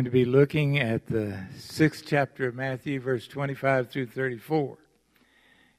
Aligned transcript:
going 0.00 0.04
to 0.06 0.10
be 0.10 0.24
looking 0.24 0.78
at 0.78 1.08
the 1.08 1.38
sixth 1.58 2.04
chapter 2.06 2.48
of 2.48 2.54
Matthew, 2.54 2.98
verse 2.98 3.28
25 3.28 3.90
through 3.90 4.06
34. 4.06 4.78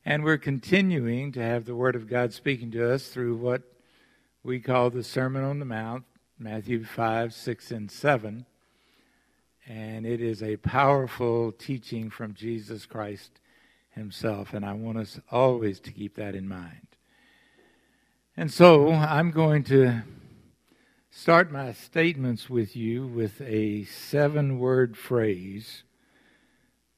And 0.06 0.24
we're 0.24 0.38
continuing 0.38 1.32
to 1.32 1.42
have 1.42 1.66
the 1.66 1.74
Word 1.74 1.96
of 1.96 2.08
God 2.08 2.32
speaking 2.32 2.70
to 2.70 2.94
us 2.94 3.08
through 3.08 3.38
what 3.38 3.64
we 4.44 4.60
call 4.60 4.92
the 4.92 5.04
Sermon 5.04 5.44
on 5.44 5.58
the 5.58 5.66
Mount, 5.66 6.04
Matthew 6.38 6.84
5, 6.84 7.34
6, 7.34 7.72
and 7.72 7.90
7. 7.90 8.46
And 9.68 10.06
it 10.06 10.22
is 10.22 10.44
a 10.44 10.58
powerful 10.58 11.52
teaching 11.52 12.12
from 12.12 12.36
Jesus 12.36 12.86
Christ 12.86 13.40
Himself. 13.90 14.54
And 14.54 14.64
I 14.64 14.74
want 14.74 15.00
us 15.00 15.20
always 15.32 15.80
to 15.80 15.92
keep 15.92 16.14
that 16.18 16.36
in 16.36 16.48
mind. 16.48 16.86
And 18.38 18.54
so 18.54 18.92
I'm 18.92 19.32
going 19.32 19.64
to 19.64 20.04
start 21.14 21.52
my 21.52 21.74
statements 21.74 22.50
with 22.50 22.74
you 22.74 23.06
with 23.06 23.42
a 23.42 23.84
seven 23.84 24.58
word 24.60 24.96
phrase, 24.96 25.84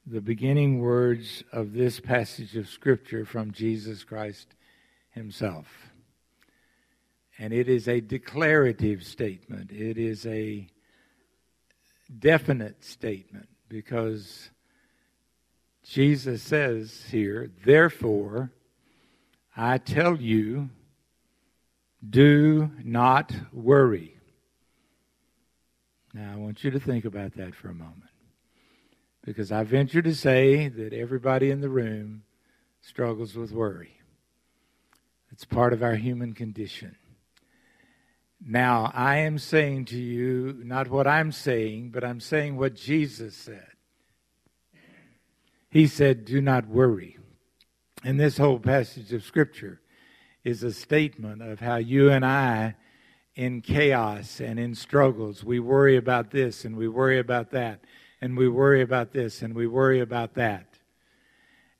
the 0.06 0.20
beginning 0.20 0.78
words 0.78 1.42
of 1.52 1.72
this 1.72 1.98
passage 1.98 2.56
of 2.56 2.68
Scripture 2.68 3.24
from 3.24 3.50
Jesus 3.50 4.04
Christ 4.04 4.54
Himself. 5.10 5.66
And 7.38 7.52
it 7.52 7.68
is 7.68 7.88
a 7.88 8.00
declarative 8.00 9.02
statement, 9.02 9.72
it 9.72 9.98
is 9.98 10.24
a 10.26 10.68
definite 12.16 12.84
statement 12.84 13.48
because 13.68 14.50
Jesus 15.82 16.40
says 16.40 17.06
here, 17.10 17.50
Therefore, 17.64 18.52
I 19.56 19.78
tell 19.78 20.16
you, 20.16 20.70
do 22.08 22.70
not 22.82 23.32
worry. 23.52 24.18
Now, 26.12 26.32
I 26.32 26.36
want 26.36 26.62
you 26.62 26.70
to 26.70 26.80
think 26.80 27.04
about 27.04 27.34
that 27.34 27.54
for 27.54 27.68
a 27.68 27.74
moment. 27.74 28.10
Because 29.24 29.50
I 29.50 29.64
venture 29.64 30.02
to 30.02 30.14
say 30.14 30.68
that 30.68 30.92
everybody 30.92 31.50
in 31.50 31.60
the 31.60 31.68
room 31.68 32.22
struggles 32.82 33.34
with 33.34 33.52
worry. 33.52 34.00
It's 35.32 35.44
part 35.44 35.72
of 35.72 35.82
our 35.82 35.96
human 35.96 36.34
condition. 36.34 36.96
Now, 38.46 38.92
I 38.94 39.16
am 39.18 39.38
saying 39.38 39.86
to 39.86 39.96
you 39.96 40.60
not 40.62 40.88
what 40.88 41.06
I'm 41.06 41.32
saying, 41.32 41.90
but 41.90 42.04
I'm 42.04 42.20
saying 42.20 42.56
what 42.56 42.74
Jesus 42.74 43.34
said. 43.34 43.66
He 45.70 45.86
said, 45.86 46.24
Do 46.24 46.40
not 46.40 46.68
worry. 46.68 47.18
In 48.04 48.18
this 48.18 48.36
whole 48.36 48.58
passage 48.60 49.12
of 49.14 49.24
Scripture, 49.24 49.80
is 50.44 50.62
a 50.62 50.72
statement 50.72 51.42
of 51.42 51.60
how 51.60 51.76
you 51.76 52.10
and 52.10 52.24
I, 52.24 52.76
in 53.34 53.62
chaos 53.62 54.40
and 54.40 54.60
in 54.60 54.74
struggles, 54.74 55.42
we 55.42 55.58
worry 55.58 55.96
about 55.96 56.30
this 56.30 56.64
and 56.64 56.76
we 56.76 56.86
worry 56.86 57.18
about 57.18 57.50
that 57.50 57.80
and 58.20 58.36
we 58.36 58.48
worry 58.48 58.80
about 58.80 59.12
this 59.12 59.42
and 59.42 59.54
we 59.54 59.66
worry 59.66 60.00
about 60.00 60.34
that. 60.34 60.66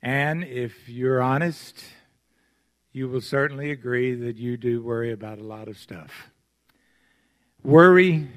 And 0.01 0.43
if 0.43 0.89
you're 0.89 1.21
honest, 1.21 1.83
you 2.91 3.07
will 3.07 3.21
certainly 3.21 3.71
agree 3.71 4.15
that 4.15 4.35
you 4.35 4.57
do 4.57 4.83
worry 4.83 5.11
about 5.11 5.39
a 5.39 5.43
lot 5.43 5.67
of 5.67 5.77
stuff. 5.77 6.29
Worry 7.63 8.27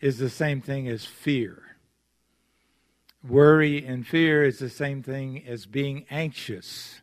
is 0.00 0.18
the 0.18 0.30
same 0.30 0.60
thing 0.60 0.88
as 0.88 1.04
fear. 1.04 1.62
Worry 3.26 3.86
and 3.86 4.06
fear 4.06 4.44
is 4.44 4.58
the 4.58 4.70
same 4.70 5.02
thing 5.02 5.44
as 5.46 5.66
being 5.66 6.06
anxious. 6.10 7.01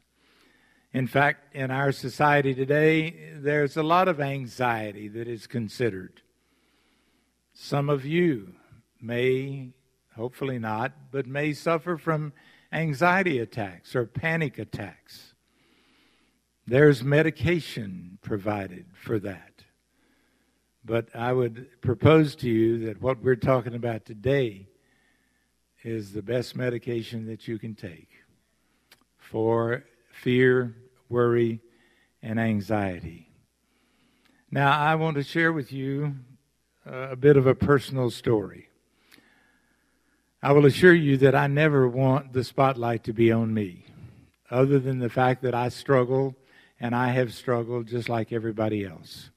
In 0.93 1.05
fact, 1.05 1.55
in 1.55 1.69
our 1.69 1.91
society 1.91 2.55
today, 2.55 3.33
there's 3.35 3.77
a 3.77 3.83
lot 3.83 4.07
of 4.07 4.19
anxiety 4.19 5.07
that 5.09 5.27
is 5.27 5.45
considered. 5.45 6.21
Some 7.53 7.89
of 7.89 8.05
you 8.05 8.55
may, 8.99 9.69
hopefully 10.16 10.57
not, 10.57 10.94
but 11.11 11.28
may 11.28 11.53
suffer 11.53 11.97
from 11.97 12.33
anxiety 12.72 13.38
attacks 13.38 13.95
or 13.95 14.05
panic 14.05 14.57
attacks. 14.57 15.33
There's 16.66 17.03
medication 17.03 18.17
provided 18.22 18.85
for 18.94 19.19
that. 19.19 19.63
But 20.83 21.16
I 21.16 21.33
would 21.33 21.67
propose 21.81 22.35
to 22.38 22.49
you 22.49 22.85
that 22.85 23.01
what 23.01 23.22
we're 23.22 23.35
talking 23.35 23.75
about 23.75 24.05
today 24.05 24.69
is 25.83 26.13
the 26.13 26.23
best 26.23 26.55
medication 26.55 27.28
that 27.28 27.47
you 27.47 27.59
can 27.59 27.75
take 27.75 28.09
for 29.17 29.83
fear, 30.19 30.75
worry, 31.07 31.62
and 32.22 32.40
anxiety. 32.40 33.30
Now, 34.52 34.78
I 34.78 34.96
want 34.96 35.16
to 35.18 35.24
share 35.24 35.53
with 35.53 35.72
you 35.72 36.16
uh, 36.85 37.09
a 37.12 37.16
bit 37.16 37.38
of 37.38 37.47
a 37.47 37.56
personal 37.56 38.09
story. 38.09 38.68
I 40.41 40.52
will 40.53 40.66
assure 40.66 40.94
you 40.94 41.18
that 41.18 41.35
I 41.35 41.47
never 41.47 41.88
want 41.88 42.34
the 42.34 42.44
spotlight 42.44 43.03
to 43.06 43.13
be 43.13 43.31
on 43.31 43.53
me, 43.53 43.85
other 44.50 44.79
than 44.79 45.00
the 45.00 45.09
fact 45.09 45.41
that 45.44 45.53
I 45.53 45.69
struggle 45.69 46.35
and 46.79 46.96
I 46.96 47.09
have 47.09 47.34
struggled 47.34 47.88
just 47.88 48.09
like 48.09 48.31
everybody 48.31 48.85
else. 48.85 49.29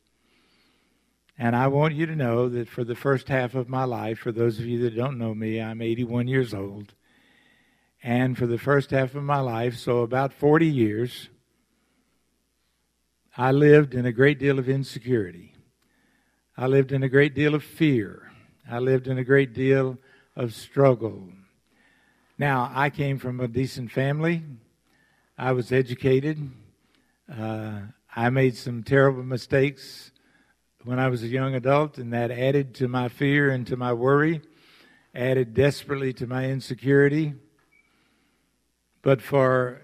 And 1.38 1.56
I 1.56 1.66
want 1.68 1.94
you 1.94 2.06
to 2.06 2.14
know 2.14 2.48
that 2.48 2.68
for 2.68 2.84
the 2.84 2.94
first 2.94 3.28
half 3.28 3.54
of 3.54 3.68
my 3.68 3.84
life, 3.84 4.18
for 4.18 4.32
those 4.32 4.58
of 4.58 4.66
you 4.66 4.80
that 4.82 4.96
don't 4.96 5.18
know 5.18 5.34
me, 5.34 5.60
I'm 5.60 5.82
81 5.82 6.28
years 6.28 6.54
old. 6.54 6.94
And 8.02 8.36
for 8.36 8.46
the 8.46 8.58
first 8.58 8.90
half 8.90 9.14
of 9.14 9.22
my 9.22 9.38
life, 9.38 9.76
so 9.76 10.00
about 10.00 10.32
40 10.32 10.66
years, 10.66 11.28
I 13.36 13.52
lived 13.52 13.94
in 13.94 14.04
a 14.06 14.12
great 14.12 14.38
deal 14.40 14.58
of 14.58 14.68
insecurity. 14.68 15.54
I 16.56 16.66
lived 16.66 16.90
in 16.92 17.02
a 17.02 17.08
great 17.08 17.34
deal 17.34 17.54
of 17.54 17.62
fear. 17.62 18.30
I 18.68 18.80
lived 18.80 19.06
in 19.06 19.18
a 19.18 19.24
great 19.24 19.54
deal 19.54 19.98
of 20.34 20.52
struggle. 20.52 21.28
Now, 22.38 22.72
I 22.74 22.90
came 22.90 23.18
from 23.18 23.38
a 23.38 23.46
decent 23.46 23.92
family. 23.92 24.42
I 25.38 25.52
was 25.52 25.70
educated. 25.70 26.50
Uh, 27.32 27.82
I 28.14 28.30
made 28.30 28.56
some 28.56 28.82
terrible 28.82 29.22
mistakes 29.22 30.10
when 30.84 30.98
I 30.98 31.08
was 31.08 31.22
a 31.22 31.28
young 31.28 31.54
adult, 31.54 31.98
and 31.98 32.12
that 32.12 32.32
added 32.32 32.74
to 32.76 32.88
my 32.88 33.08
fear 33.08 33.50
and 33.50 33.66
to 33.68 33.76
my 33.76 33.92
worry, 33.92 34.42
added 35.14 35.54
desperately 35.54 36.12
to 36.14 36.26
my 36.26 36.50
insecurity. 36.50 37.34
But 39.02 39.20
for 39.20 39.82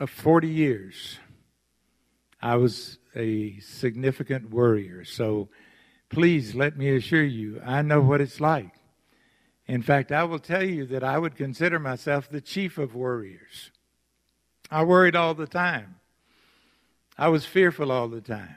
uh, 0.00 0.06
40 0.06 0.48
years, 0.48 1.18
I 2.42 2.56
was 2.56 2.98
a 3.14 3.58
significant 3.60 4.50
worrier. 4.50 5.04
So 5.04 5.48
please 6.08 6.54
let 6.54 6.76
me 6.76 6.94
assure 6.94 7.24
you, 7.24 7.60
I 7.64 7.82
know 7.82 8.00
what 8.00 8.20
it's 8.20 8.40
like. 8.40 8.72
In 9.66 9.82
fact, 9.82 10.10
I 10.12 10.24
will 10.24 10.38
tell 10.38 10.62
you 10.62 10.86
that 10.86 11.04
I 11.04 11.18
would 11.18 11.36
consider 11.36 11.78
myself 11.78 12.28
the 12.28 12.40
chief 12.40 12.78
of 12.78 12.94
worriers. 12.94 13.70
I 14.70 14.84
worried 14.84 15.14
all 15.14 15.34
the 15.34 15.46
time. 15.46 15.96
I 17.16 17.28
was 17.28 17.44
fearful 17.44 17.92
all 17.92 18.08
the 18.08 18.20
time. 18.20 18.56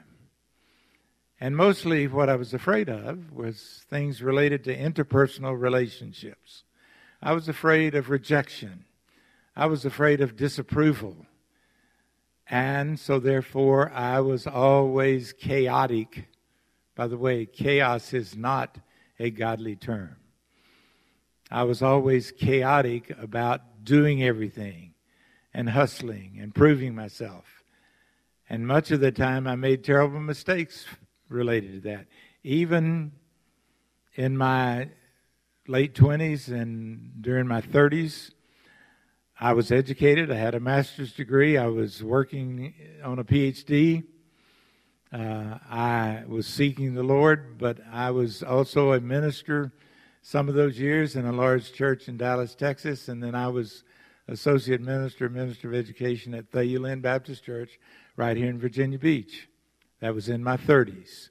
And 1.40 1.56
mostly 1.56 2.06
what 2.06 2.28
I 2.28 2.36
was 2.36 2.54
afraid 2.54 2.88
of 2.88 3.32
was 3.32 3.84
things 3.90 4.22
related 4.22 4.64
to 4.64 4.76
interpersonal 4.76 5.60
relationships. 5.60 6.62
I 7.22 7.32
was 7.32 7.48
afraid 7.48 7.94
of 7.94 8.10
rejection. 8.10 8.84
I 9.54 9.66
was 9.66 9.84
afraid 9.84 10.20
of 10.20 10.36
disapproval. 10.36 11.26
And 12.48 12.98
so, 12.98 13.20
therefore, 13.20 13.92
I 13.92 14.20
was 14.20 14.46
always 14.46 15.32
chaotic. 15.32 16.26
By 16.96 17.06
the 17.06 17.16
way, 17.16 17.46
chaos 17.46 18.12
is 18.12 18.36
not 18.36 18.78
a 19.20 19.30
godly 19.30 19.76
term. 19.76 20.16
I 21.50 21.62
was 21.62 21.80
always 21.80 22.32
chaotic 22.32 23.10
about 23.16 23.84
doing 23.84 24.22
everything 24.22 24.94
and 25.54 25.70
hustling 25.70 26.38
and 26.40 26.52
proving 26.52 26.94
myself. 26.94 27.62
And 28.48 28.66
much 28.66 28.90
of 28.90 29.00
the 29.00 29.12
time, 29.12 29.46
I 29.46 29.54
made 29.54 29.84
terrible 29.84 30.20
mistakes 30.20 30.86
related 31.28 31.72
to 31.74 31.88
that. 31.90 32.06
Even 32.42 33.12
in 34.16 34.36
my 34.36 34.88
late 35.68 35.94
20s 35.94 36.48
and 36.48 37.12
during 37.20 37.46
my 37.46 37.60
30s. 37.60 38.32
I 39.38 39.52
was 39.52 39.70
educated. 39.70 40.30
I 40.30 40.34
had 40.34 40.54
a 40.54 40.60
master's 40.60 41.12
degree. 41.12 41.56
I 41.56 41.66
was 41.66 42.02
working 42.02 42.74
on 43.04 43.18
a 43.18 43.24
PhD. 43.24 44.04
Uh, 45.12 45.58
I 45.70 46.24
was 46.26 46.46
seeking 46.46 46.94
the 46.94 47.02
Lord, 47.02 47.58
but 47.58 47.78
I 47.92 48.10
was 48.10 48.42
also 48.42 48.92
a 48.92 49.00
minister 49.00 49.72
some 50.22 50.48
of 50.48 50.54
those 50.54 50.78
years 50.78 51.16
in 51.16 51.26
a 51.26 51.32
large 51.32 51.72
church 51.72 52.08
in 52.08 52.16
Dallas, 52.16 52.54
Texas, 52.54 53.08
and 53.08 53.22
then 53.22 53.34
I 53.34 53.48
was 53.48 53.84
associate 54.28 54.80
minister, 54.80 55.28
minister 55.28 55.68
of 55.68 55.74
education 55.74 56.34
at 56.34 56.50
Thalia 56.50 56.80
Lynn 56.80 57.00
Baptist 57.00 57.44
Church 57.44 57.78
right 58.16 58.36
here 58.36 58.48
in 58.48 58.58
Virginia 58.58 58.98
Beach. 58.98 59.48
That 60.00 60.14
was 60.14 60.28
in 60.28 60.42
my 60.42 60.56
30s. 60.56 61.28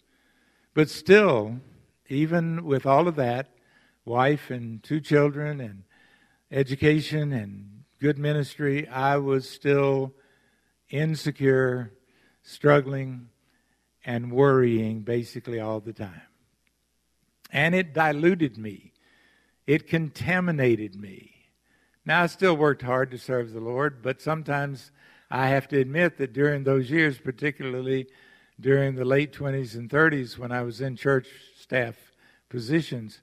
But 0.74 0.90
still, 0.90 1.60
even 2.08 2.64
with 2.66 2.86
all 2.86 3.08
of 3.08 3.16
that, 3.16 3.50
wife 4.06 4.50
and 4.50 4.82
two 4.84 5.00
children 5.00 5.62
and 5.62 5.84
education 6.52 7.32
and 7.32 7.84
good 8.00 8.18
ministry, 8.18 8.88
I 8.88 9.18
was 9.18 9.50
still 9.50 10.14
insecure, 10.90 11.94
struggling, 12.44 13.30
and 14.06 14.32
worrying 14.32 15.02
basically 15.02 15.60
all 15.60 15.80
the 15.80 15.94
time. 15.94 16.22
And 17.52 17.76
it 17.76 17.94
diluted 17.94 18.58
me, 18.58 18.94
it 19.68 19.88
contaminated 19.88 20.96
me. 20.96 21.36
Now, 22.04 22.24
I 22.24 22.28
still 22.28 22.58
worked 22.58 22.82
hard 22.82 23.12
to 23.12 23.20
serve 23.20 23.54
the 23.54 23.60
Lord, 23.60 24.02
but 24.02 24.22
sometimes 24.22 24.92
I 25.30 25.48
have 25.50 25.68
to 25.68 25.80
admit 25.80 26.18
that 26.18 26.34
during 26.34 26.64
those 26.64 26.90
years, 26.90 27.20
particularly 27.20 28.08
during 28.60 28.96
the 28.96 29.06
late 29.06 29.34
20s 29.34 29.76
and 29.76 29.90
30s 29.90 30.38
when 30.38 30.52
I 30.52 30.64
was 30.64 30.82
in 30.82 30.96
church 30.96 31.28
staff 31.56 31.96
positions, 32.50 33.22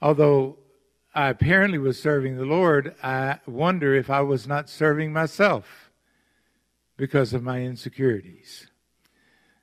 although 0.00 0.58
I 1.14 1.28
apparently 1.28 1.78
was 1.78 2.00
serving 2.00 2.36
the 2.36 2.44
Lord, 2.44 2.94
I 3.02 3.40
wonder 3.46 3.94
if 3.94 4.10
I 4.10 4.20
was 4.20 4.46
not 4.46 4.68
serving 4.68 5.12
myself 5.12 5.90
because 6.96 7.32
of 7.32 7.42
my 7.42 7.62
insecurities. 7.62 8.68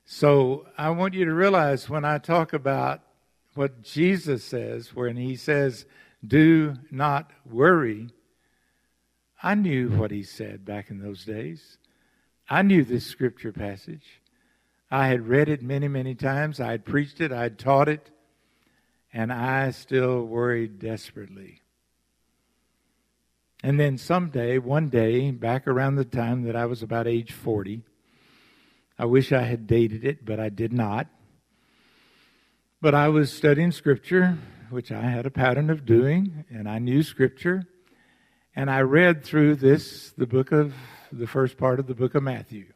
So 0.04 0.66
I 0.76 0.90
want 0.90 1.14
you 1.14 1.24
to 1.24 1.34
realize 1.34 1.88
when 1.88 2.04
I 2.04 2.18
talk 2.18 2.52
about 2.52 3.00
what 3.54 3.82
Jesus 3.82 4.44
says, 4.44 4.94
when 4.94 5.16
he 5.16 5.36
says, 5.36 5.86
do 6.26 6.74
not 6.90 7.30
worry, 7.48 8.10
I 9.42 9.54
knew 9.54 9.90
what 9.90 10.10
he 10.10 10.22
said 10.22 10.64
back 10.64 10.90
in 10.90 10.98
those 10.98 11.24
days. 11.24 11.78
I 12.48 12.62
knew 12.62 12.84
this 12.84 13.06
scripture 13.06 13.52
passage. 13.52 14.20
I 14.90 15.08
had 15.08 15.28
read 15.28 15.48
it 15.48 15.62
many, 15.62 15.88
many 15.88 16.14
times. 16.14 16.60
I 16.60 16.72
had 16.72 16.84
preached 16.84 17.20
it. 17.20 17.32
I 17.32 17.42
had 17.42 17.58
taught 17.58 17.88
it. 17.88 18.10
And 19.14 19.32
I 19.32 19.70
still 19.70 20.24
worried 20.24 20.80
desperately. 20.80 21.60
And 23.62 23.78
then 23.78 23.96
someday, 23.96 24.58
one 24.58 24.88
day, 24.88 25.30
back 25.30 25.68
around 25.68 25.94
the 25.94 26.04
time 26.04 26.42
that 26.42 26.56
I 26.56 26.66
was 26.66 26.82
about 26.82 27.06
age 27.06 27.30
40, 27.30 27.82
I 28.98 29.04
wish 29.04 29.30
I 29.30 29.42
had 29.42 29.68
dated 29.68 30.04
it, 30.04 30.24
but 30.24 30.40
I 30.40 30.48
did 30.48 30.72
not. 30.72 31.06
But 32.82 32.96
I 32.96 33.08
was 33.08 33.32
studying 33.32 33.70
Scripture, 33.70 34.36
which 34.68 34.90
I 34.90 35.02
had 35.02 35.26
a 35.26 35.30
pattern 35.30 35.70
of 35.70 35.86
doing, 35.86 36.44
and 36.50 36.68
I 36.68 36.80
knew 36.80 37.04
Scripture. 37.04 37.62
And 38.56 38.68
I 38.68 38.80
read 38.80 39.24
through 39.24 39.56
this, 39.56 40.12
the 40.18 40.26
book 40.26 40.50
of, 40.50 40.74
the 41.12 41.28
first 41.28 41.56
part 41.56 41.78
of 41.78 41.86
the 41.86 41.94
book 41.94 42.16
of 42.16 42.24
Matthew. 42.24 42.72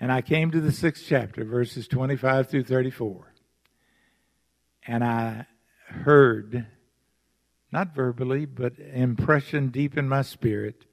And 0.00 0.10
I 0.10 0.22
came 0.22 0.50
to 0.50 0.60
the 0.60 0.72
sixth 0.72 1.04
chapter, 1.06 1.44
verses 1.44 1.86
25 1.86 2.50
through 2.50 2.64
34. 2.64 3.32
And 4.86 5.02
I 5.04 5.46
heard, 5.88 6.66
not 7.72 7.94
verbally, 7.94 8.46
but 8.46 8.78
impression 8.78 9.68
deep 9.68 9.96
in 9.96 10.08
my 10.08 10.22
spirit, 10.22 10.84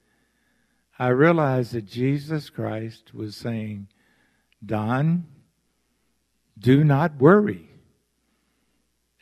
I 0.98 1.08
realized 1.08 1.72
that 1.72 1.86
Jesus 1.86 2.50
Christ 2.50 3.14
was 3.14 3.36
saying, 3.36 3.88
Don, 4.64 5.26
do 6.58 6.84
not 6.84 7.16
worry. 7.16 7.68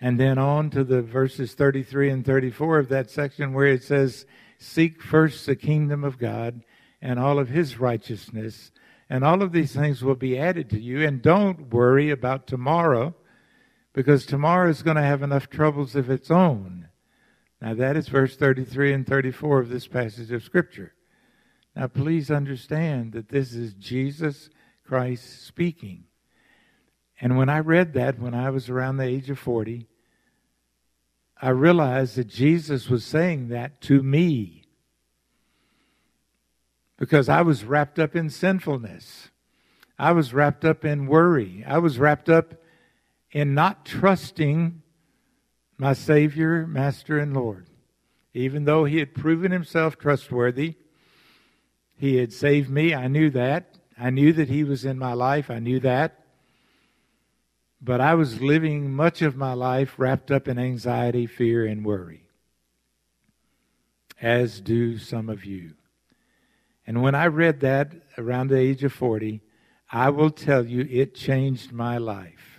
And 0.01 0.19
then 0.19 0.37
on 0.37 0.71
to 0.71 0.85
the 0.85 1.01
verses 1.01 1.55
33 1.55 2.11
and 2.11 2.27
34 2.27 2.79
of 2.81 2.89
that 2.89 3.11
section 3.11 3.53
where 3.53 3.67
it 3.67 3.85
says, 3.85 4.27
Seek 4.59 5.03
first 5.03 5.47
the 5.47 5.57
kingdom 5.57 6.05
of 6.05 6.19
God 6.19 6.63
and 7.01 7.19
all 7.19 7.39
of 7.39 7.49
his 7.49 7.79
righteousness, 7.79 8.71
and 9.09 9.25
all 9.25 9.43
of 9.43 9.53
these 9.53 9.75
things 9.75 10.03
will 10.03 10.15
be 10.15 10.39
added 10.39 10.71
to 10.71 10.81
you. 10.81 11.05
And 11.07 11.21
don't 11.21 11.73
worry 11.73 12.11
about 12.11 12.47
tomorrow, 12.47 13.15
because 13.93 14.25
tomorrow 14.25 14.71
is 14.71 14.83
going 14.83 14.97
to 14.97 15.03
have 15.03 15.23
enough 15.23 15.49
troubles 15.49 15.95
of 15.95 16.11
its 16.11 16.31
own. 16.31 16.89
Now, 17.61 17.75
that 17.75 17.97
is 17.97 18.09
verse 18.09 18.37
33 18.37 18.93
and 18.93 19.07
34 19.07 19.61
of 19.61 19.69
this 19.69 19.87
passage 19.87 20.33
of 20.33 20.43
Scripture. 20.43 20.95
Now, 21.77 21.87
please 21.87 22.31
understand 22.31 23.13
that 23.13 23.29
this 23.29 23.55
is 23.55 23.75
Jesus 23.75 24.51
Christ 24.85 25.47
speaking. 25.47 26.05
And 27.21 27.37
when 27.37 27.49
I 27.49 27.61
read 27.61 27.95
that 27.95 28.19
when 28.19 28.35
I 28.35 28.51
was 28.51 28.69
around 28.69 28.97
the 28.97 29.05
age 29.05 29.31
of 29.31 29.39
40, 29.39 29.87
I 31.41 31.51
realized 31.51 32.17
that 32.17 32.29
Jesus 32.29 32.89
was 32.89 33.05
saying 33.05 33.49
that 33.49 33.81
to 33.83 34.03
me 34.03 34.65
because 36.99 37.29
I 37.29 37.43
was 37.43 37.65
wrapped 37.65 37.99
up 37.99 38.15
in 38.15 38.31
sinfulness. 38.31 39.31
I 39.99 40.13
was 40.13 40.33
wrapped 40.33 40.65
up 40.65 40.85
in 40.85 41.07
worry. 41.07 41.65
I 41.67 41.79
was 41.79 41.99
wrapped 41.99 42.29
up 42.29 42.55
in 43.33 43.55
not 43.55 43.85
trusting 43.85 44.83
my 45.79 45.95
Savior, 45.95 46.67
Master, 46.67 47.19
and 47.19 47.35
Lord. 47.35 47.67
Even 48.35 48.65
though 48.65 48.85
He 48.85 48.99
had 48.99 49.15
proven 49.15 49.51
Himself 49.51 49.99
trustworthy, 49.99 50.77
He 51.97 52.17
had 52.17 52.33
saved 52.33 52.71
me. 52.71 52.95
I 52.95 53.09
knew 53.09 53.31
that. 53.31 53.79
I 53.99 54.11
knew 54.11 54.33
that 54.35 54.49
He 54.49 54.65
was 54.65 54.85
in 54.85 54.99
my 54.99 55.15
life. 55.15 55.51
I 55.51 55.59
knew 55.59 55.81
that. 55.81 56.19
But 57.81 58.01
I 58.01 58.15
was 58.15 58.41
living 58.41 58.93
much 58.93 59.23
of 59.23 59.35
my 59.35 59.55
life 59.55 59.95
wrapped 59.99 60.31
up 60.31 60.47
in 60.47 60.59
anxiety, 60.59 61.27
fear, 61.27 61.67
and 61.67 61.85
worry, 61.85 62.29
as 64.21 64.61
do 64.61 64.99
some 64.99 65.29
of 65.29 65.45
you. 65.45 65.73
And 66.87 67.03
when 67.03 67.15
I 67.15 67.27
read 67.27 67.61
that 67.61 67.93
around 68.19 68.49
the 68.49 68.59
age 68.59 68.85
of 68.85 68.93
40, 68.93 69.41
I 69.91 70.11
will 70.11 70.31
tell 70.31 70.65
you 70.65 70.87
it 70.89 71.15
changed 71.15 71.73
my 71.73 71.99
life. 71.99 72.52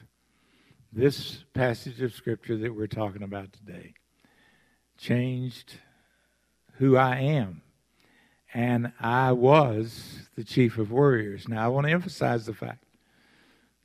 This 0.95 1.43
passage 1.55 2.03
of 2.03 2.13
Scripture 2.13 2.55
that 2.55 2.75
we're 2.75 2.85
talking 2.85 3.23
about 3.23 3.51
today 3.51 3.95
changed 4.95 5.79
who 6.73 6.95
I 6.97 7.17
am. 7.17 7.63
And 8.53 8.93
I 8.99 9.31
was 9.31 10.29
the 10.35 10.43
chief 10.43 10.77
of 10.77 10.91
warriors. 10.91 11.47
Now, 11.47 11.65
I 11.65 11.69
want 11.69 11.87
to 11.87 11.93
emphasize 11.93 12.45
the 12.45 12.53
fact 12.53 12.83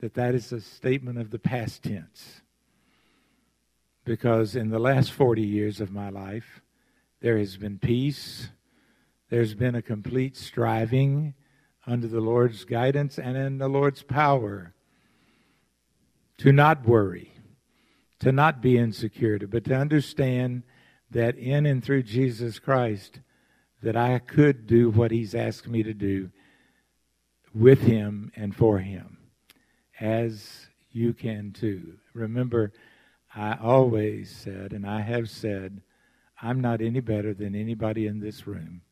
that 0.01 0.13
that 0.15 0.35
is 0.35 0.53
a 0.53 0.61
statement 0.61 1.19
of 1.19 1.31
the 1.31 1.39
past 1.39 1.85
tense. 1.85 2.43
Because 4.05 4.55
in 4.55 4.69
the 4.69 4.79
last 4.79 5.11
40 5.11 5.41
years 5.41 5.81
of 5.81 5.91
my 5.91 6.11
life, 6.11 6.61
there 7.23 7.39
has 7.39 7.57
been 7.57 7.79
peace, 7.79 8.51
there's 9.31 9.55
been 9.55 9.75
a 9.75 9.81
complete 9.81 10.37
striving 10.37 11.33
under 11.87 12.07
the 12.07 12.21
Lord's 12.21 12.67
guidance 12.67 13.19
and 13.19 13.35
in 13.35 13.57
the 13.57 13.69
Lord's 13.69 14.03
power 14.03 14.75
to 16.39 16.53
not 16.53 16.87
worry, 16.87 17.33
to 18.21 18.33
not 18.33 18.61
be 18.61 18.79
insecure, 18.79 19.39
but 19.39 19.65
to 19.65 19.75
understand 19.75 20.63
that 21.11 21.37
in 21.37 21.67
and 21.67 21.83
through 21.83 22.03
Jesus 22.03 22.59
Christ, 22.59 23.21
that 23.83 23.97
I 23.97 24.19
could 24.19 24.67
do 24.67 24.91
what 24.91 25.11
He's 25.11 25.35
asked 25.35 25.69
me 25.69 25.83
to 25.83 25.95
do 25.95 26.31
with 27.55 27.83
Him 27.83 28.33
and 28.37 28.55
for 28.55 28.79
Him 28.79 29.19
as 30.01 30.67
you 30.91 31.13
can 31.13 31.53
too. 31.53 31.99
Remember, 32.15 32.73
I 33.35 33.57
always 33.61 34.35
said, 34.35 34.73
and 34.73 34.87
I 34.87 35.01
have 35.01 35.29
said, 35.29 35.83
I'm 36.41 36.61
not 36.61 36.81
any 36.81 37.01
better 37.01 37.35
than 37.35 37.55
anybody 37.55 38.07
in 38.07 38.21
this 38.21 38.47
room. 38.47 38.83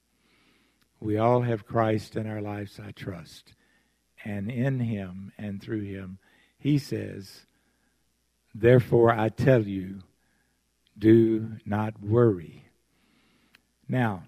We 1.01 1.19
all 1.19 1.43
have 1.43 1.67
Christ 1.67 2.17
in 2.17 2.27
our 2.27 2.41
lives, 2.41 2.81
I 2.85 2.91
trust. 2.91 3.55
And 4.25 4.51
in 4.51 4.81
Him 4.81 5.33
and 5.39 5.63
through 5.63 5.83
Him, 5.83 6.19
He 6.67 6.79
says, 6.79 7.47
Therefore 8.53 9.13
I 9.13 9.29
tell 9.29 9.63
you, 9.63 10.03
do 10.99 11.59
not 11.65 12.03
worry. 12.03 12.65
Now, 13.89 14.25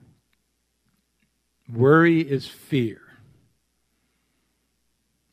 worry 1.69 2.21
is 2.21 2.47
fear. 2.47 3.01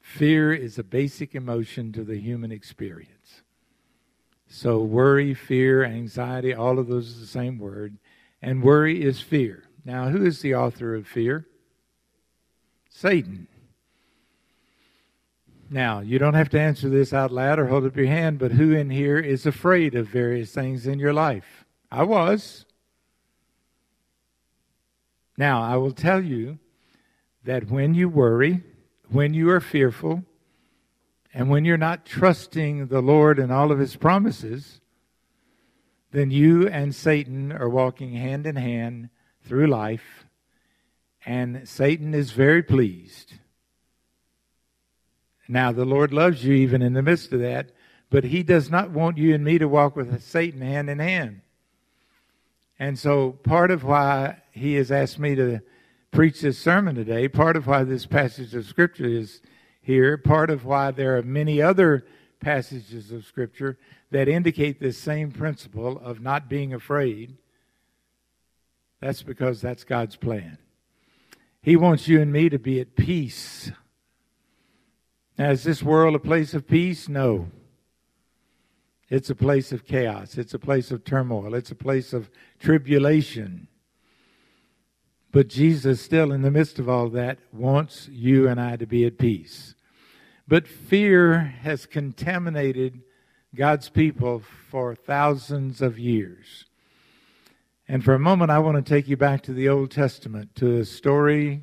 Fear 0.01 0.53
is 0.53 0.79
a 0.79 0.83
basic 0.83 1.35
emotion 1.35 1.91
to 1.91 2.03
the 2.03 2.17
human 2.17 2.51
experience. 2.51 3.43
So, 4.47 4.79
worry, 4.79 5.35
fear, 5.35 5.83
anxiety, 5.83 6.55
all 6.55 6.79
of 6.79 6.87
those 6.87 7.15
are 7.15 7.19
the 7.19 7.27
same 7.27 7.59
word. 7.59 7.99
And 8.41 8.63
worry 8.63 9.03
is 9.03 9.21
fear. 9.21 9.65
Now, 9.83 10.09
who 10.09 10.25
is 10.25 10.41
the 10.41 10.55
author 10.55 10.95
of 10.95 11.07
fear? 11.07 11.45
Satan. 12.89 13.47
Now, 15.69 15.99
you 15.99 16.19
don't 16.19 16.35
have 16.35 16.49
to 16.49 16.59
answer 16.59 16.89
this 16.89 17.11
out 17.11 17.31
loud 17.31 17.57
or 17.57 17.67
hold 17.67 17.85
up 17.85 17.97
your 17.97 18.05
hand, 18.05 18.37
but 18.37 18.51
who 18.51 18.73
in 18.73 18.89
here 18.89 19.17
is 19.17 19.45
afraid 19.45 19.95
of 19.95 20.07
various 20.07 20.51
things 20.51 20.85
in 20.85 20.99
your 20.99 21.13
life? 21.13 21.65
I 21.91 22.03
was. 22.03 22.65
Now, 25.37 25.61
I 25.61 25.77
will 25.77 25.91
tell 25.91 26.23
you 26.23 26.59
that 27.43 27.69
when 27.69 27.93
you 27.93 28.09
worry, 28.09 28.63
when 29.09 29.33
you 29.33 29.49
are 29.49 29.59
fearful 29.59 30.23
and 31.33 31.49
when 31.49 31.65
you're 31.65 31.77
not 31.77 32.05
trusting 32.05 32.87
the 32.87 33.01
Lord 33.01 33.39
and 33.39 33.51
all 33.51 33.71
of 33.71 33.79
his 33.79 33.95
promises, 33.95 34.79
then 36.11 36.31
you 36.31 36.67
and 36.67 36.95
Satan 36.95 37.51
are 37.51 37.69
walking 37.69 38.13
hand 38.13 38.47
in 38.47 38.55
hand 38.55 39.09
through 39.41 39.67
life, 39.67 40.25
and 41.25 41.67
Satan 41.67 42.13
is 42.13 42.31
very 42.31 42.63
pleased. 42.63 43.33
Now, 45.47 45.71
the 45.71 45.85
Lord 45.85 46.11
loves 46.11 46.43
you 46.43 46.53
even 46.53 46.81
in 46.81 46.93
the 46.93 47.01
midst 47.01 47.31
of 47.31 47.39
that, 47.39 47.71
but 48.09 48.25
he 48.25 48.43
does 48.43 48.69
not 48.69 48.91
want 48.91 49.17
you 49.17 49.33
and 49.35 49.43
me 49.43 49.57
to 49.57 49.67
walk 49.67 49.95
with 49.95 50.21
Satan 50.21 50.61
hand 50.61 50.89
in 50.89 50.99
hand. 50.99 51.41
And 52.79 52.97
so, 52.99 53.31
part 53.43 53.71
of 53.71 53.83
why 53.83 54.41
he 54.51 54.75
has 54.75 54.91
asked 54.91 55.19
me 55.19 55.35
to 55.35 55.61
preach 56.11 56.41
this 56.41 56.57
sermon 56.57 56.95
today, 56.95 57.27
part 57.27 57.55
of 57.55 57.67
why 57.67 57.83
this 57.83 58.05
passage 58.05 58.53
of 58.55 58.65
Scripture 58.65 59.05
is 59.05 59.41
here, 59.81 60.17
part 60.17 60.49
of 60.49 60.65
why 60.65 60.91
there 60.91 61.17
are 61.17 61.23
many 61.23 61.61
other 61.61 62.05
passages 62.39 63.11
of 63.11 63.25
Scripture 63.25 63.77
that 64.11 64.27
indicate 64.27 64.79
this 64.79 64.97
same 64.97 65.31
principle 65.31 65.99
of 65.99 66.21
not 66.21 66.49
being 66.49 66.73
afraid, 66.73 67.37
that's 68.99 69.23
because 69.23 69.61
that's 69.61 69.83
God's 69.83 70.15
plan. 70.15 70.57
He 71.61 71.75
wants 71.75 72.07
you 72.07 72.21
and 72.21 72.31
me 72.31 72.49
to 72.49 72.59
be 72.59 72.79
at 72.79 72.95
peace. 72.95 73.71
Now, 75.37 75.51
is 75.51 75.63
this 75.63 75.83
world 75.83 76.15
a 76.15 76.19
place 76.19 76.53
of 76.53 76.67
peace? 76.67 77.09
No. 77.09 77.49
It's 79.09 79.29
a 79.29 79.35
place 79.35 79.71
of 79.71 79.85
chaos. 79.85 80.37
It's 80.37 80.53
a 80.53 80.59
place 80.59 80.91
of 80.91 81.03
turmoil. 81.03 81.53
It's 81.53 81.71
a 81.71 81.75
place 81.75 82.13
of 82.13 82.29
tribulation. 82.59 83.67
But 85.31 85.49
Jesus, 85.49 86.01
still 86.01 86.31
in 86.31 86.41
the 86.41 86.51
midst 86.51 86.79
of 86.79 86.87
all 86.87 87.09
that, 87.09 87.39
wants 87.51 88.07
you 88.07 88.47
and 88.47 88.59
I 88.59 88.77
to 88.77 88.85
be 88.85 89.05
at 89.05 89.17
peace. 89.17 89.75
But 90.47 90.67
fear 90.67 91.39
has 91.61 91.85
contaminated 91.85 93.01
God's 93.53 93.89
people 93.89 94.41
for 94.69 94.95
thousands 94.95 95.81
of 95.81 95.99
years. 95.99 96.65
And 97.87 98.03
for 98.03 98.13
a 98.13 98.19
moment, 98.19 98.51
I 98.51 98.59
want 98.59 98.83
to 98.83 98.89
take 98.93 99.07
you 99.07 99.17
back 99.17 99.43
to 99.43 99.53
the 99.53 99.69
Old 99.69 99.91
Testament, 99.91 100.55
to 100.55 100.77
a 100.77 100.85
story 100.85 101.61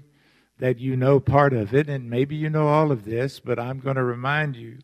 that 0.62 0.78
you 0.78 0.94
know 0.94 1.18
part 1.18 1.52
of 1.52 1.74
it, 1.74 1.88
and 1.88 2.08
maybe 2.08 2.36
you 2.36 2.48
know 2.48 2.68
all 2.68 2.92
of 2.92 3.04
this, 3.04 3.40
but 3.40 3.58
I'm 3.58 3.80
going 3.80 3.96
to 3.96 4.04
remind 4.04 4.54
you 4.54 4.78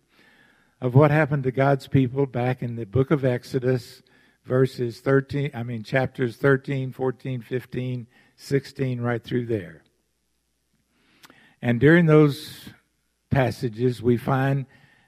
of 0.80 0.97
what 0.97 1.12
happened 1.12 1.44
to 1.44 1.52
God's 1.52 1.87
people 1.87 2.26
back 2.26 2.64
in 2.64 2.75
the 2.75 2.85
book 2.85 3.12
of 3.12 3.25
Exodus, 3.25 4.02
verses 4.44 4.99
13, 4.99 5.52
I 5.54 5.62
mean, 5.62 5.85
chapters 5.85 6.37
13, 6.37 6.90
14, 6.90 7.42
15, 7.42 8.08
16, 8.35 9.00
right 9.00 9.23
through 9.23 9.47
there. 9.47 9.85
And 11.62 11.78
during 11.78 12.06
those 12.06 12.70
passages, 13.30 14.02
we 14.02 14.16
find 14.16 14.66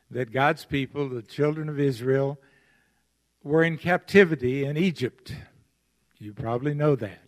that 0.09 0.31
God's 0.31 0.65
people, 0.65 1.09
the 1.09 1.23
children 1.23 1.69
of 1.69 1.81
Israel, 1.81 2.39
were 3.43 3.65
in 3.65 3.77
captivity 3.77 4.65
in 4.65 4.77
Egypt. 4.77 5.35
You 6.21 6.33
probably 6.33 6.75
know 6.75 6.95
that. 6.95 7.23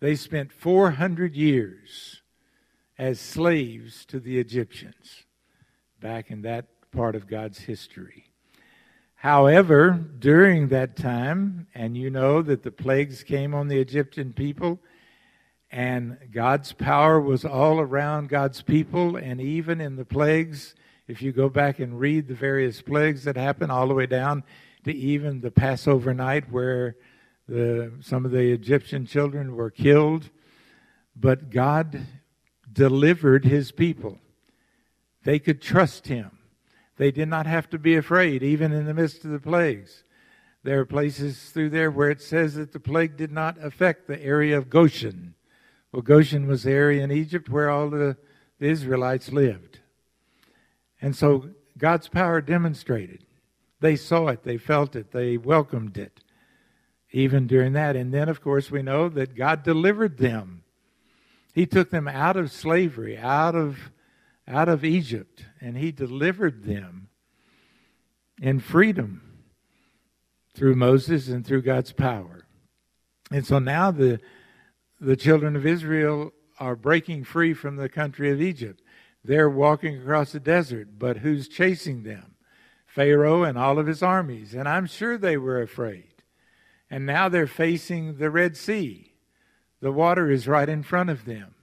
They 0.00 0.14
spent 0.16 0.52
400 0.52 1.34
years 1.34 2.20
as 2.98 3.20
slaves 3.20 4.04
to 4.06 4.18
the 4.18 4.38
Egyptians 4.38 5.24
back 6.00 6.30
in 6.30 6.42
that 6.42 6.66
part 6.90 7.14
of 7.14 7.28
God's 7.28 7.60
history. 7.60 8.24
However, 9.14 9.90
during 10.18 10.68
that 10.68 10.96
time, 10.96 11.66
and 11.74 11.96
you 11.96 12.10
know 12.10 12.42
that 12.42 12.62
the 12.62 12.70
plagues 12.70 13.22
came 13.22 13.54
on 13.54 13.68
the 13.68 13.78
Egyptian 13.78 14.32
people, 14.32 14.80
and 15.70 16.18
God's 16.32 16.72
power 16.72 17.20
was 17.20 17.44
all 17.44 17.80
around 17.80 18.28
God's 18.28 18.62
people, 18.62 19.16
and 19.16 19.40
even 19.40 19.80
in 19.80 19.96
the 19.96 20.04
plagues, 20.04 20.74
if 21.06 21.20
you 21.20 21.32
go 21.32 21.48
back 21.48 21.78
and 21.78 21.98
read 21.98 22.26
the 22.26 22.34
various 22.34 22.80
plagues 22.80 23.24
that 23.24 23.36
happened, 23.36 23.72
all 23.72 23.88
the 23.88 23.94
way 23.94 24.06
down 24.06 24.44
to 24.84 24.94
even 24.94 25.40
the 25.40 25.50
Passover 25.50 26.14
night 26.14 26.50
where 26.50 26.96
the, 27.48 27.92
some 28.00 28.24
of 28.24 28.30
the 28.30 28.52
Egyptian 28.52 29.04
children 29.04 29.56
were 29.56 29.70
killed, 29.70 30.30
but 31.16 31.50
God 31.50 32.00
delivered 32.78 33.44
his 33.44 33.72
people. 33.72 34.20
They 35.24 35.40
could 35.40 35.60
trust 35.60 36.06
him. 36.06 36.38
They 36.96 37.10
did 37.10 37.28
not 37.28 37.44
have 37.44 37.68
to 37.70 37.78
be 37.78 37.96
afraid, 37.96 38.44
even 38.44 38.70
in 38.70 38.86
the 38.86 38.94
midst 38.94 39.24
of 39.24 39.32
the 39.32 39.40
plagues. 39.40 40.04
There 40.62 40.78
are 40.78 40.86
places 40.86 41.50
through 41.50 41.70
there 41.70 41.90
where 41.90 42.08
it 42.08 42.22
says 42.22 42.54
that 42.54 42.70
the 42.70 42.78
plague 42.78 43.16
did 43.16 43.32
not 43.32 43.58
affect 43.60 44.06
the 44.06 44.22
area 44.24 44.56
of 44.56 44.70
Goshen. 44.70 45.34
Well, 45.90 46.02
Goshen 46.02 46.46
was 46.46 46.62
the 46.62 46.70
area 46.70 47.02
in 47.02 47.10
Egypt 47.10 47.48
where 47.48 47.68
all 47.68 47.90
the, 47.90 48.16
the 48.60 48.68
Israelites 48.68 49.32
lived. 49.32 49.80
And 51.02 51.16
so 51.16 51.50
God's 51.76 52.06
power 52.06 52.40
demonstrated. 52.40 53.26
They 53.80 53.96
saw 53.96 54.28
it, 54.28 54.44
they 54.44 54.56
felt 54.56 54.94
it, 54.94 55.10
they 55.10 55.36
welcomed 55.36 55.98
it, 55.98 56.20
even 57.10 57.48
during 57.48 57.72
that. 57.72 57.96
And 57.96 58.14
then, 58.14 58.28
of 58.28 58.40
course, 58.40 58.70
we 58.70 58.82
know 58.82 59.08
that 59.08 59.34
God 59.34 59.64
delivered 59.64 60.18
them. 60.18 60.57
He 61.58 61.66
took 61.66 61.90
them 61.90 62.06
out 62.06 62.36
of 62.36 62.52
slavery, 62.52 63.18
out 63.18 63.56
of 63.56 63.90
out 64.46 64.68
of 64.68 64.84
Egypt, 64.84 65.44
and 65.60 65.76
he 65.76 65.90
delivered 65.90 66.62
them 66.62 67.08
in 68.40 68.60
freedom 68.60 69.40
through 70.54 70.76
Moses 70.76 71.26
and 71.26 71.44
through 71.44 71.62
God's 71.62 71.90
power. 71.90 72.46
And 73.32 73.44
so 73.44 73.58
now 73.58 73.90
the 73.90 74.20
the 75.00 75.16
children 75.16 75.56
of 75.56 75.66
Israel 75.66 76.30
are 76.60 76.76
breaking 76.76 77.24
free 77.24 77.54
from 77.54 77.74
the 77.74 77.88
country 77.88 78.30
of 78.30 78.40
Egypt. 78.40 78.80
They're 79.24 79.50
walking 79.50 80.00
across 80.00 80.30
the 80.30 80.38
desert, 80.38 80.90
but 80.96 81.16
who's 81.16 81.48
chasing 81.48 82.04
them? 82.04 82.36
Pharaoh 82.86 83.42
and 83.42 83.58
all 83.58 83.80
of 83.80 83.88
his 83.88 84.00
armies. 84.00 84.54
And 84.54 84.68
I'm 84.68 84.86
sure 84.86 85.18
they 85.18 85.36
were 85.36 85.60
afraid. 85.60 86.22
And 86.88 87.04
now 87.04 87.28
they're 87.28 87.48
facing 87.48 88.18
the 88.18 88.30
Red 88.30 88.56
Sea. 88.56 89.07
The 89.80 89.92
water 89.92 90.30
is 90.30 90.48
right 90.48 90.68
in 90.68 90.82
front 90.82 91.10
of 91.10 91.24
them. 91.24 91.54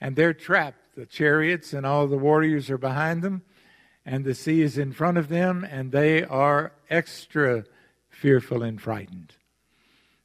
And 0.00 0.16
they're 0.16 0.34
trapped 0.34 0.88
the 0.98 1.06
chariots 1.06 1.72
and 1.72 1.86
all 1.86 2.08
the 2.08 2.18
warriors 2.18 2.68
are 2.70 2.78
behind 2.78 3.22
them, 3.22 3.42
and 4.04 4.24
the 4.24 4.34
sea 4.34 4.62
is 4.62 4.76
in 4.76 4.92
front 4.92 5.16
of 5.16 5.28
them, 5.28 5.64
and 5.70 5.92
they 5.92 6.24
are 6.24 6.72
extra 6.90 7.64
fearful 8.08 8.64
and 8.64 8.82
frightened. 8.82 9.34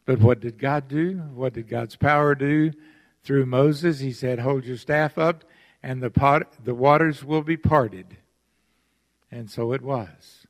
But 0.05 0.19
what 0.19 0.39
did 0.39 0.57
God 0.57 0.87
do? 0.87 1.17
What 1.35 1.53
did 1.53 1.67
God's 1.67 1.95
power 1.95 2.33
do? 2.33 2.71
Through 3.23 3.45
Moses, 3.45 3.99
he 3.99 4.11
said, 4.11 4.39
Hold 4.39 4.65
your 4.65 4.77
staff 4.77 5.19
up, 5.19 5.43
and 5.83 6.01
the, 6.01 6.09
pot, 6.09 6.65
the 6.65 6.73
waters 6.73 7.23
will 7.23 7.43
be 7.43 7.57
parted. 7.57 8.17
And 9.31 9.51
so 9.51 9.73
it 9.73 9.81
was. 9.81 10.47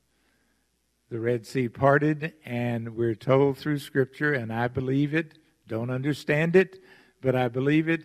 The 1.10 1.20
Red 1.20 1.46
Sea 1.46 1.68
parted, 1.68 2.32
and 2.46 2.96
we're 2.96 3.14
told 3.14 3.58
through 3.58 3.78
Scripture, 3.78 4.32
and 4.32 4.50
I 4.50 4.68
believe 4.68 5.14
it, 5.14 5.38
don't 5.66 5.90
understand 5.90 6.56
it, 6.56 6.82
but 7.20 7.34
I 7.34 7.48
believe 7.48 7.88
it, 7.88 8.04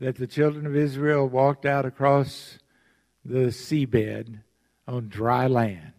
that 0.00 0.16
the 0.16 0.26
children 0.26 0.66
of 0.66 0.76
Israel 0.76 1.28
walked 1.28 1.64
out 1.64 1.86
across 1.86 2.58
the 3.24 3.48
seabed 3.48 4.40
on 4.86 5.08
dry 5.08 5.46
land. 5.46 5.92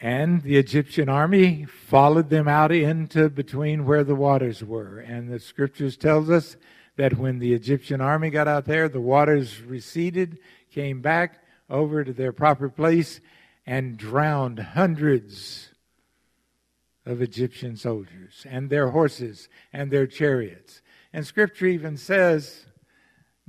And 0.00 0.42
the 0.42 0.56
Egyptian 0.56 1.08
army 1.08 1.64
followed 1.64 2.30
them 2.30 2.46
out 2.46 2.70
into 2.70 3.28
between 3.28 3.84
where 3.84 4.04
the 4.04 4.14
waters 4.14 4.62
were. 4.62 5.00
And 5.00 5.28
the 5.28 5.40
scriptures 5.40 5.96
tells 5.96 6.30
us 6.30 6.56
that 6.96 7.18
when 7.18 7.40
the 7.40 7.52
Egyptian 7.52 8.00
army 8.00 8.30
got 8.30 8.46
out 8.46 8.64
there, 8.64 8.88
the 8.88 9.00
waters 9.00 9.60
receded, 9.60 10.38
came 10.72 11.00
back 11.00 11.42
over 11.68 12.04
to 12.04 12.12
their 12.12 12.32
proper 12.32 12.68
place, 12.68 13.20
and 13.66 13.96
drowned 13.96 14.58
hundreds 14.58 15.70
of 17.08 17.22
Egyptian 17.22 17.76
soldiers 17.76 18.44
and 18.48 18.68
their 18.70 18.90
horses 18.90 19.48
and 19.72 19.90
their 19.90 20.06
chariots. 20.06 20.82
And 21.12 21.26
scripture 21.26 21.66
even 21.66 21.96
says, 21.96 22.66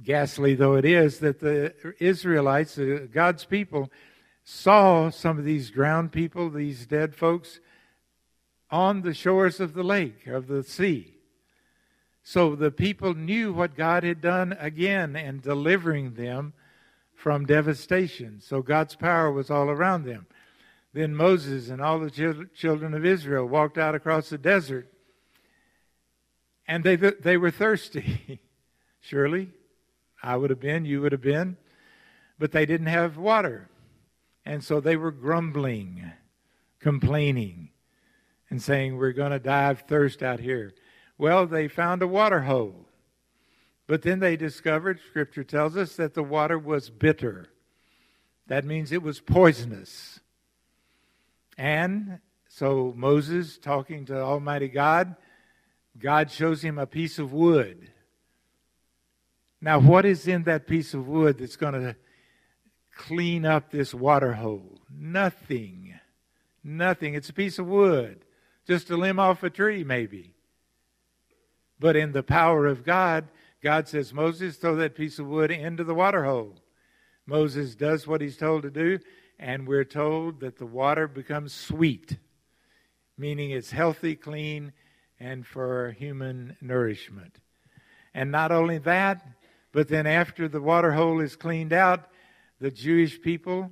ghastly 0.03 0.55
though 0.55 0.75
it 0.75 0.85
is, 0.85 1.19
that 1.19 1.39
the 1.39 1.73
Israelites, 1.99 2.77
uh, 2.77 3.07
God's 3.11 3.45
people, 3.45 3.91
saw 4.43 5.09
some 5.09 5.37
of 5.37 5.45
these 5.45 5.69
drowned 5.69 6.11
people, 6.11 6.49
these 6.49 6.87
dead 6.87 7.15
folks, 7.15 7.59
on 8.71 9.01
the 9.01 9.13
shores 9.13 9.59
of 9.59 9.73
the 9.73 9.83
lake, 9.83 10.27
of 10.27 10.47
the 10.47 10.63
sea. 10.63 11.15
So 12.23 12.55
the 12.55 12.71
people 12.71 13.13
knew 13.13 13.51
what 13.51 13.75
God 13.75 14.03
had 14.03 14.21
done 14.21 14.55
again 14.59 15.15
and 15.15 15.41
delivering 15.41 16.13
them 16.13 16.53
from 17.15 17.45
devastation. 17.45 18.39
So 18.41 18.61
God's 18.61 18.95
power 18.95 19.31
was 19.31 19.49
all 19.49 19.69
around 19.69 20.05
them. 20.05 20.27
Then 20.93 21.15
Moses 21.15 21.69
and 21.69 21.81
all 21.81 21.99
the 21.99 22.47
children 22.55 22.93
of 22.93 23.05
Israel 23.05 23.45
walked 23.45 23.77
out 23.77 23.95
across 23.95 24.29
the 24.29 24.37
desert 24.37 24.91
and 26.69 26.83
they, 26.83 26.95
they 26.95 27.35
were 27.35 27.49
thirsty. 27.49 28.39
Surely, 29.01 29.49
I 30.21 30.37
would 30.37 30.51
have 30.51 30.59
been, 30.59 30.85
you 30.85 31.01
would 31.01 31.11
have 31.11 31.21
been, 31.21 31.57
but 32.37 32.51
they 32.51 32.67
didn't 32.67 32.87
have 32.87 33.17
water. 33.17 33.69
And 34.45 34.63
so 34.63 34.79
they 34.79 34.95
were 34.95 35.11
grumbling, 35.11 36.11
complaining, 36.79 37.69
and 38.51 38.61
saying, 38.61 38.97
We're 38.97 39.13
going 39.13 39.31
to 39.31 39.39
die 39.39 39.71
of 39.71 39.81
thirst 39.81 40.21
out 40.21 40.39
here. 40.39 40.75
Well, 41.17 41.47
they 41.47 41.67
found 41.67 42.03
a 42.03 42.07
water 42.07 42.41
hole. 42.41 42.85
But 43.87 44.03
then 44.03 44.19
they 44.19 44.37
discovered, 44.37 44.99
Scripture 45.09 45.43
tells 45.43 45.75
us, 45.75 45.95
that 45.95 46.13
the 46.13 46.21
water 46.21 46.59
was 46.59 46.91
bitter. 46.91 47.47
That 48.45 48.63
means 48.63 48.91
it 48.91 49.01
was 49.01 49.19
poisonous. 49.19 50.19
And 51.59 52.19
so 52.47 52.93
Moses, 52.95 53.57
talking 53.57 54.05
to 54.05 54.17
Almighty 54.17 54.69
God, 54.69 55.17
God 55.97 56.31
shows 56.31 56.61
him 56.61 56.79
a 56.79 56.87
piece 56.87 57.19
of 57.19 57.33
wood. 57.33 57.91
Now, 59.59 59.79
what 59.79 60.05
is 60.05 60.25
in 60.25 60.43
that 60.43 60.67
piece 60.67 60.93
of 60.93 61.05
wood 61.05 61.37
that's 61.37 61.57
going 61.57 61.73
to 61.73 61.97
clean 62.95 63.45
up 63.45 63.71
this 63.71 63.93
water 63.93 64.33
hole? 64.33 64.79
Nothing. 64.89 65.99
Nothing. 66.63 67.13
It's 67.13 67.29
a 67.29 67.33
piece 67.33 67.59
of 67.59 67.67
wood, 67.67 68.23
just 68.65 68.89
a 68.89 68.95
limb 68.95 69.19
off 69.19 69.43
a 69.43 69.49
tree, 69.49 69.83
maybe. 69.83 70.33
But 71.77 71.97
in 71.97 72.13
the 72.13 72.23
power 72.23 72.67
of 72.67 72.85
God, 72.85 73.27
God 73.61 73.89
says, 73.89 74.13
Moses, 74.13 74.55
throw 74.55 74.77
that 74.77 74.95
piece 74.95 75.19
of 75.19 75.27
wood 75.27 75.51
into 75.51 75.83
the 75.83 75.93
water 75.93 76.23
hole. 76.23 76.55
Moses 77.25 77.75
does 77.75 78.07
what 78.07 78.21
he's 78.21 78.37
told 78.37 78.63
to 78.63 78.71
do, 78.71 78.99
and 79.39 79.65
we're 79.65 79.85
told 79.85 80.41
that 80.41 80.57
the 80.57 80.65
water 80.65 81.07
becomes 81.07 81.53
sweet, 81.53 82.17
meaning 83.17 83.51
it's 83.51 83.71
healthy, 83.71 84.15
clean, 84.15 84.73
and 85.17 85.47
for 85.47 85.91
human 85.91 86.57
nourishment. 86.59 87.39
And 88.13 88.31
not 88.31 88.51
only 88.51 88.79
that, 88.79 89.25
but 89.71 89.87
then 89.87 90.05
after 90.05 90.47
the 90.47 90.61
water 90.61 90.91
hole 90.91 91.21
is 91.21 91.37
cleaned 91.37 91.71
out, 91.71 92.09
the 92.59 92.71
Jewish 92.71 93.21
people 93.21 93.71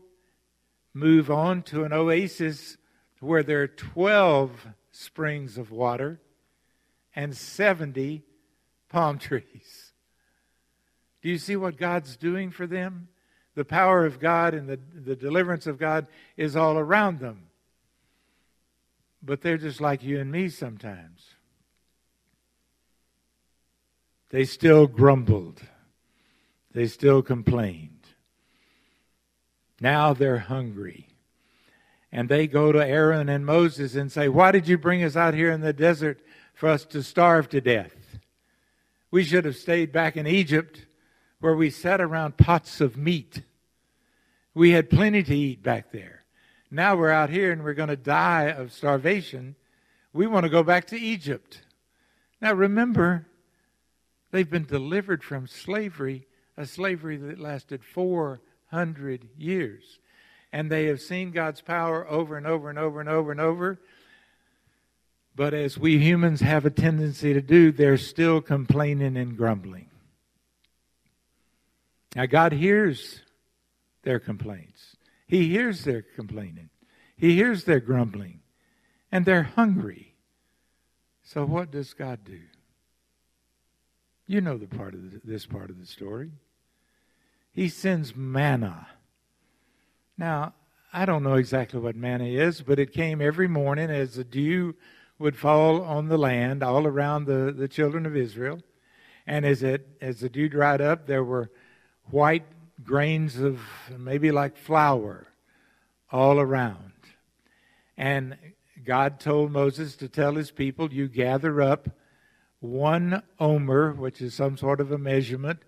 move 0.93 1.29
on 1.29 1.63
to 1.63 1.83
an 1.83 1.91
oasis 1.91 2.77
where 3.19 3.43
there 3.43 3.61
are 3.61 3.67
12 3.67 4.67
springs 4.91 5.57
of 5.57 5.69
water 5.69 6.21
and 7.13 7.35
70 7.35 8.23
palm 8.89 9.17
trees. 9.19 9.91
Do 11.21 11.29
you 11.29 11.37
see 11.37 11.57
what 11.57 11.77
God's 11.77 12.15
doing 12.15 12.51
for 12.51 12.67
them? 12.67 13.09
The 13.57 13.65
power 13.65 14.05
of 14.05 14.19
God 14.19 14.53
and 14.53 14.69
the, 14.69 14.79
the 14.93 15.15
deliverance 15.15 15.65
of 15.65 15.79
God 15.79 16.05
is 16.37 16.55
all 16.55 16.77
around 16.77 17.19
them. 17.19 17.47
But 19.23 19.41
they're 19.41 19.57
just 19.57 19.81
like 19.81 20.03
you 20.03 20.19
and 20.19 20.31
me 20.31 20.49
sometimes. 20.49 21.25
They 24.29 24.45
still 24.45 24.85
grumbled. 24.85 25.59
They 26.73 26.85
still 26.85 27.23
complained. 27.23 28.05
Now 29.81 30.13
they're 30.13 30.37
hungry. 30.37 31.07
And 32.11 32.29
they 32.29 32.45
go 32.45 32.71
to 32.71 32.85
Aaron 32.85 33.27
and 33.27 33.43
Moses 33.43 33.95
and 33.95 34.11
say, 34.11 34.29
Why 34.29 34.51
did 34.51 34.67
you 34.67 34.77
bring 34.77 35.03
us 35.03 35.15
out 35.15 35.33
here 35.33 35.51
in 35.51 35.61
the 35.61 35.73
desert 35.73 36.19
for 36.53 36.69
us 36.69 36.85
to 36.85 37.01
starve 37.01 37.49
to 37.49 37.59
death? 37.59 38.19
We 39.09 39.23
should 39.23 39.45
have 39.45 39.57
stayed 39.57 39.91
back 39.91 40.15
in 40.15 40.27
Egypt 40.27 40.85
where 41.39 41.55
we 41.55 41.71
sat 41.71 41.99
around 41.99 42.37
pots 42.37 42.81
of 42.81 42.97
meat. 42.97 43.41
We 44.57 44.71
had 44.71 44.89
plenty 44.89 45.21
to 45.21 45.35
eat 45.37 45.61
back 45.61 45.91
there. 45.91 46.23
Now 46.71 46.95
we're 46.95 47.11
out 47.11 47.29
here 47.29 47.51
and 47.51 47.63
we're 47.63 47.75
going 47.75 47.89
to 47.89 47.95
die 47.95 48.45
of 48.45 48.73
starvation. 48.73 49.55
We 50.13 50.25
want 50.25 50.45
to 50.45 50.49
go 50.49 50.63
back 50.63 50.87
to 50.87 50.99
Egypt. 50.99 51.61
Now 52.41 52.53
remember, 52.53 53.27
they've 54.31 54.49
been 54.49 54.65
delivered 54.65 55.23
from 55.23 55.45
slavery, 55.45 56.25
a 56.57 56.65
slavery 56.65 57.17
that 57.17 57.39
lasted 57.39 57.83
400 57.83 59.29
years. 59.37 59.99
And 60.51 60.71
they 60.71 60.85
have 60.85 61.01
seen 61.01 61.29
God's 61.29 61.61
power 61.61 62.09
over 62.09 62.35
and 62.35 62.47
over 62.47 62.71
and 62.71 62.79
over 62.79 62.99
and 62.99 63.09
over 63.09 63.31
and 63.31 63.39
over. 63.39 63.79
But 65.35 65.53
as 65.53 65.77
we 65.77 65.99
humans 65.99 66.41
have 66.41 66.65
a 66.65 66.71
tendency 66.71 67.31
to 67.31 67.41
do, 67.41 67.71
they're 67.71 67.95
still 67.95 68.41
complaining 68.41 69.17
and 69.17 69.37
grumbling. 69.37 69.91
Now, 72.15 72.25
God 72.25 72.53
hears 72.53 73.21
their 74.03 74.19
complaints, 74.19 74.95
He 75.27 75.49
hears 75.49 75.83
their 75.83 76.01
complaining, 76.01 76.69
He 77.15 77.35
hears 77.35 77.63
their 77.63 77.79
grumbling, 77.79 78.41
and 79.11 79.25
they're 79.25 79.43
hungry. 79.43 80.15
So, 81.23 81.45
what 81.45 81.71
does 81.71 81.93
God 81.93 82.19
do? 82.23 82.39
You 84.27 84.41
know 84.41 84.57
the 84.57 84.67
part 84.67 84.93
of 84.93 85.11
the, 85.11 85.21
this 85.23 85.45
part 85.45 85.69
of 85.69 85.79
the 85.79 85.85
story. 85.85 86.31
He 87.53 87.69
sends 87.69 88.15
manna. 88.15 88.87
Now, 90.17 90.53
I 90.93 91.05
don't 91.05 91.23
know 91.23 91.35
exactly 91.35 91.79
what 91.79 91.95
manna 91.95 92.25
is, 92.25 92.61
but 92.61 92.79
it 92.79 92.93
came 92.93 93.21
every 93.21 93.47
morning 93.47 93.89
as 93.89 94.15
the 94.15 94.23
dew 94.23 94.75
would 95.19 95.35
fall 95.35 95.81
on 95.81 96.07
the 96.07 96.17
land 96.17 96.63
all 96.63 96.85
around 96.85 97.25
the, 97.25 97.53
the 97.55 97.67
children 97.67 98.05
of 98.05 98.15
Israel. 98.15 98.61
And 99.25 99.45
as 99.45 99.63
it 99.63 99.87
as 100.01 100.19
the 100.19 100.29
dew 100.29 100.47
dried 100.47 100.81
up, 100.81 101.07
there 101.07 101.23
were 101.23 101.51
white 102.05 102.45
grains 102.83 103.37
of 103.37 103.59
maybe 103.97 104.31
like 104.31 104.57
flour 104.57 105.27
all 106.11 106.39
around. 106.39 106.93
And 107.97 108.37
God 108.85 109.19
told 109.19 109.51
Moses 109.51 109.95
to 109.97 110.07
tell 110.07 110.35
his 110.35 110.51
people, 110.51 110.93
You 110.93 111.07
gather 111.07 111.61
up 111.61 111.89
one 112.59 113.23
omer, 113.39 113.91
which 113.93 114.21
is 114.21 114.33
some 114.33 114.57
sort 114.57 114.79
of 114.79 114.91
a 114.91 114.97
measurement, 114.97 115.59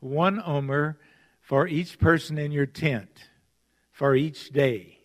one 0.00 0.42
omer 0.44 0.98
for 1.40 1.66
each 1.66 1.98
person 1.98 2.38
in 2.38 2.52
your 2.52 2.66
tent 2.66 3.28
for 3.92 4.14
each 4.14 4.50
day. 4.50 4.98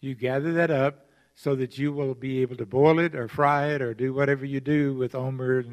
You 0.00 0.14
gather 0.14 0.52
that 0.54 0.70
up 0.70 1.06
so 1.34 1.54
that 1.54 1.78
you 1.78 1.92
will 1.92 2.14
be 2.14 2.42
able 2.42 2.56
to 2.56 2.66
boil 2.66 2.98
it 2.98 3.14
or 3.14 3.28
fry 3.28 3.68
it 3.68 3.80
or 3.80 3.94
do 3.94 4.12
whatever 4.12 4.44
you 4.44 4.60
do 4.60 4.94
with 4.94 5.14
omer 5.14 5.64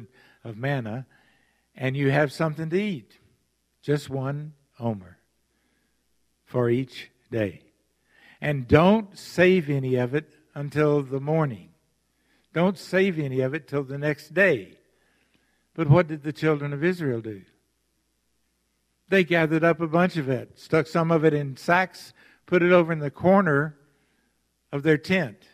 of 0.42 0.56
manna, 0.56 1.06
and 1.74 1.96
you 1.96 2.10
have 2.10 2.32
something 2.32 2.70
to 2.70 2.80
eat. 2.80 3.18
Just 3.82 4.08
one 4.08 4.54
omer 4.80 5.18
for 6.44 6.70
each 6.70 7.10
day. 7.30 7.62
And 8.40 8.66
don't 8.66 9.16
save 9.16 9.68
any 9.68 9.96
of 9.96 10.14
it 10.14 10.30
until 10.54 11.02
the 11.02 11.20
morning. 11.20 11.68
Don't 12.52 12.78
save 12.78 13.18
any 13.18 13.40
of 13.40 13.54
it 13.54 13.68
till 13.68 13.84
the 13.84 13.98
next 13.98 14.34
day. 14.34 14.78
But 15.74 15.88
what 15.88 16.08
did 16.08 16.22
the 16.22 16.32
children 16.32 16.72
of 16.72 16.82
Israel 16.82 17.20
do? 17.20 17.42
They 19.08 19.24
gathered 19.24 19.64
up 19.64 19.80
a 19.80 19.86
bunch 19.86 20.16
of 20.16 20.28
it, 20.28 20.58
stuck 20.58 20.86
some 20.86 21.10
of 21.10 21.24
it 21.24 21.34
in 21.34 21.56
sacks, 21.56 22.12
put 22.46 22.62
it 22.62 22.72
over 22.72 22.92
in 22.92 23.00
the 23.00 23.10
corner 23.10 23.76
of 24.72 24.82
their 24.82 24.98
tent 24.98 25.46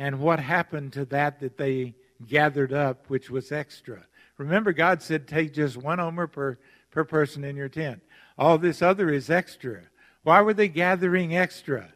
and 0.00 0.18
what 0.18 0.40
happened 0.40 0.94
to 0.94 1.04
that 1.04 1.40
that 1.40 1.58
they 1.58 1.94
gathered 2.26 2.72
up, 2.72 3.04
which 3.08 3.28
was 3.28 3.52
extra. 3.52 4.06
Remember, 4.38 4.72
God 4.72 5.02
said, 5.02 5.28
take 5.28 5.52
just 5.52 5.76
one 5.76 6.00
omer 6.00 6.26
per, 6.26 6.58
per 6.90 7.04
person 7.04 7.44
in 7.44 7.56
your 7.56 7.68
tent. 7.68 8.02
All 8.38 8.58
this 8.58 8.82
other 8.82 9.10
is 9.10 9.30
extra. 9.30 9.82
Why 10.22 10.40
were 10.42 10.54
they 10.54 10.68
gathering 10.68 11.36
extra? 11.36 11.92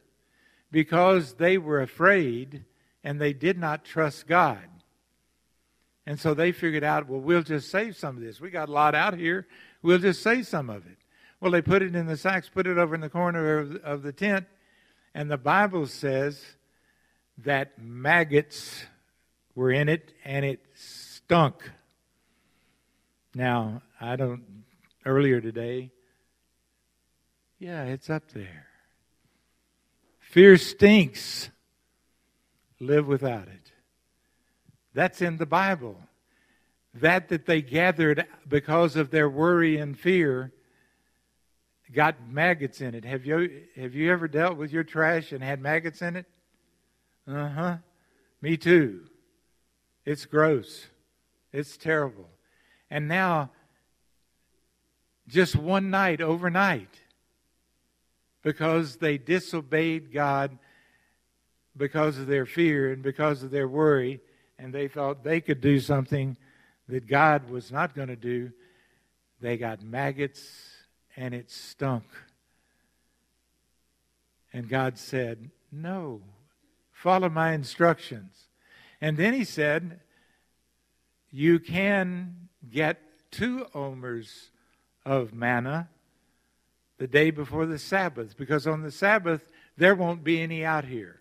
Because 0.70 1.34
they 1.34 1.58
were 1.58 1.80
afraid 1.80 2.64
and 3.02 3.20
they 3.20 3.32
did 3.32 3.58
not 3.58 3.84
trust 3.84 4.26
God. 4.26 4.64
And 6.06 6.20
so 6.20 6.34
they 6.34 6.52
figured 6.52 6.84
out, 6.84 7.08
well, 7.08 7.20
we'll 7.20 7.42
just 7.42 7.70
save 7.70 7.96
some 7.96 8.16
of 8.16 8.22
this. 8.22 8.40
We 8.40 8.50
got 8.50 8.68
a 8.68 8.72
lot 8.72 8.94
out 8.94 9.16
here. 9.16 9.46
We'll 9.82 9.98
just 9.98 10.22
save 10.22 10.46
some 10.46 10.68
of 10.68 10.86
it. 10.86 10.98
Well, 11.40 11.50
they 11.50 11.62
put 11.62 11.82
it 11.82 11.94
in 11.94 12.06
the 12.06 12.16
sacks, 12.16 12.48
put 12.48 12.66
it 12.66 12.78
over 12.78 12.94
in 12.94 13.00
the 13.00 13.10
corner 13.10 13.58
of, 13.82 14.02
the 14.02 14.12
tent, 14.12 14.46
and 15.14 15.30
the 15.30 15.36
Bible 15.36 15.86
says 15.86 16.42
that 17.38 17.78
maggots 17.78 18.84
were 19.54 19.70
in 19.70 19.88
it 19.88 20.12
and 20.24 20.44
it 20.44 20.64
stunk. 20.74 21.70
Now, 23.34 23.82
I 24.00 24.16
don't, 24.16 24.42
earlier 25.04 25.40
today, 25.40 25.90
yeah, 27.58 27.84
it's 27.84 28.10
up 28.10 28.30
there. 28.32 28.66
Fear 30.18 30.56
stinks. 30.56 31.50
Live 32.80 33.06
without 33.06 33.48
it. 33.48 33.72
That's 34.92 35.22
in 35.22 35.36
the 35.38 35.46
Bible. 35.46 35.96
That 36.94 37.28
that 37.28 37.46
they 37.46 37.62
gathered 37.62 38.26
because 38.46 38.96
of 38.96 39.10
their 39.10 39.28
worry 39.28 39.78
and 39.78 39.98
fear 39.98 40.52
got 41.92 42.28
maggots 42.28 42.80
in 42.80 42.94
it. 42.94 43.04
Have 43.04 43.24
you 43.24 43.62
have 43.76 43.94
you 43.94 44.12
ever 44.12 44.28
dealt 44.28 44.56
with 44.56 44.72
your 44.72 44.84
trash 44.84 45.32
and 45.32 45.42
had 45.42 45.60
maggots 45.60 46.02
in 46.02 46.16
it? 46.16 46.26
Uh 47.26 47.48
huh. 47.48 47.76
Me 48.42 48.56
too. 48.56 49.06
It's 50.04 50.26
gross. 50.26 50.88
It's 51.52 51.76
terrible. 51.76 52.28
And 52.90 53.08
now, 53.08 53.50
just 55.28 55.56
one 55.56 55.90
night, 55.90 56.20
overnight, 56.20 57.00
because 58.42 58.96
they 58.96 59.18
disobeyed 59.18 60.12
God 60.12 60.58
because 61.76 62.18
of 62.18 62.26
their 62.26 62.46
fear 62.46 62.92
and 62.92 63.02
because 63.02 63.42
of 63.42 63.50
their 63.50 63.68
worry, 63.68 64.20
and 64.58 64.72
they 64.72 64.86
thought 64.86 65.24
they 65.24 65.40
could 65.40 65.60
do 65.60 65.80
something 65.80 66.36
that 66.88 67.06
God 67.06 67.50
was 67.50 67.72
not 67.72 67.94
going 67.94 68.08
to 68.08 68.16
do, 68.16 68.52
they 69.40 69.56
got 69.56 69.82
maggots 69.82 70.42
and 71.16 71.34
it 71.34 71.50
stunk. 71.50 72.04
And 74.52 74.68
God 74.68 74.98
said, 74.98 75.50
No, 75.72 76.20
Follow 77.04 77.28
my 77.28 77.52
instructions. 77.52 78.48
And 78.98 79.18
then 79.18 79.34
he 79.34 79.44
said, 79.44 80.00
You 81.30 81.58
can 81.58 82.48
get 82.70 82.98
two 83.30 83.66
omers 83.74 84.48
of 85.04 85.34
manna 85.34 85.88
the 86.98 87.06
day 87.06 87.30
before 87.30 87.66
the 87.66 87.78
Sabbath, 87.78 88.36
because 88.36 88.66
on 88.66 88.82
the 88.82 88.90
Sabbath 88.90 89.44
there 89.76 89.94
won't 89.94 90.24
be 90.24 90.40
any 90.40 90.64
out 90.64 90.84
here. 90.84 91.20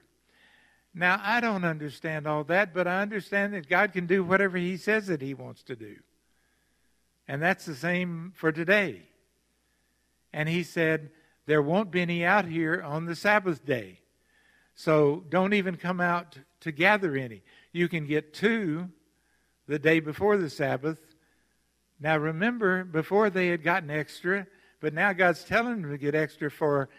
Now, 0.94 1.20
I 1.24 1.40
don't 1.40 1.66
understand 1.66 2.28
all 2.28 2.44
that, 2.46 2.74
but 2.74 2.88
I 2.88 3.02
understand 3.02 3.54
that 3.54 3.68
God 3.68 3.94
can 3.94 4.06
do 4.06 4.24
whatever 4.24 4.58
He 4.58 4.78
says 4.78 5.08
that 5.08 5.22
He 5.22 5.34
wants 5.34 5.64
to 5.64 5.76
do. 5.76 5.96
And 7.28 7.42
that's 7.42 7.66
the 7.66 7.76
same 7.76 8.34
for 8.36 8.52
today. 8.52 9.02
And 10.32 10.48
He 10.48 10.62
said, 10.62 11.10
There 11.48 11.64
won't 11.64 11.90
be 11.90 12.02
any 12.02 12.24
out 12.24 12.46
here 12.46 12.82
on 12.82 13.06
the 13.06 13.16
Sabbath 13.16 13.66
day. 13.66 14.02
So 14.76 15.24
don't 15.30 15.54
even 15.54 15.78
come 15.78 16.00
out 16.00 16.38
to 16.62 16.72
gather 16.72 17.16
any. 17.16 17.42
You 17.72 17.88
can 17.88 18.06
get 18.06 18.34
two 18.34 18.90
the 19.68 19.80
day 19.80 20.00
before 20.00 20.38
the 20.38 20.50
Sabbath. 20.50 21.00
Now 22.00 22.18
remember, 22.18 22.84
before 22.84 23.30
they 23.30 23.48
had 23.48 23.64
gotten 23.64 23.90
extra, 23.90 24.48
but 24.80 24.94
now 24.94 25.14
God's 25.14 25.44
telling 25.44 25.82
them 25.82 25.92
to 25.92 25.98
get 25.98 26.16
extra 26.16 26.52
for 26.52 26.90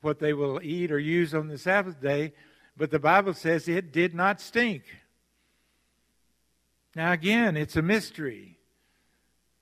what 0.00 0.18
they 0.18 0.32
will 0.32 0.60
eat 0.62 0.90
or 0.90 0.98
use 0.98 1.34
on 1.34 1.48
the 1.48 1.58
Sabbath 1.58 2.00
day, 2.00 2.32
but 2.76 2.90
the 2.90 2.98
Bible 2.98 3.34
says 3.34 3.68
it 3.68 3.92
did 3.92 4.14
not 4.14 4.40
stink. 4.40 4.82
Now, 6.94 7.12
again, 7.12 7.56
it's 7.56 7.76
a 7.76 7.82
mystery, 7.82 8.58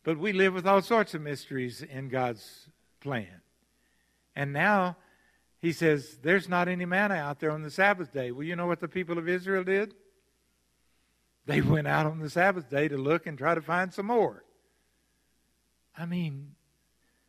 but 0.05 0.19
we 0.19 0.33
live 0.33 0.55
with 0.55 0.67
all 0.67 0.83
sorts 0.83 1.15
of 1.15 1.23
mysteries 1.23 1.83
in 1.83 2.09
God's 2.09 2.69
plan. 3.01 3.41
And 4.37 4.53
now 4.53 4.97
he 5.61 5.73
says, 5.73 6.19
There's 6.23 6.49
not 6.49 6.69
any 6.69 6.85
manna 6.85 7.15
out 7.15 7.41
there 7.41 7.51
on 7.51 7.63
the 7.63 7.71
Sabbath 7.71 8.13
day. 8.13 8.31
Well, 8.31 8.45
you 8.45 8.55
know 8.57 8.67
what 8.67 8.81
the 8.81 8.89
people 8.89 9.19
of 9.19 9.29
Israel 9.29 9.65
did? 9.65 9.95
They 11.47 11.61
went 11.61 11.87
out 11.87 12.07
on 12.07 12.21
the 12.21 12.31
Sabbath 12.31 12.71
day 12.71 12.89
to 12.89 12.97
look 12.97 13.27
and 13.27 13.37
try 13.37 13.55
to 13.55 13.61
find 13.61 13.93
some 13.93 14.07
more. 14.07 14.45
I 15.97 16.07
mean, 16.07 16.55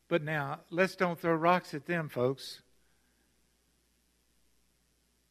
but 0.07 0.23
now, 0.23 0.59
let's 0.69 0.95
don't 0.95 1.19
throw 1.19 1.33
rocks 1.33 1.73
at 1.73 1.85
them, 1.85 2.09
folks. 2.09 2.61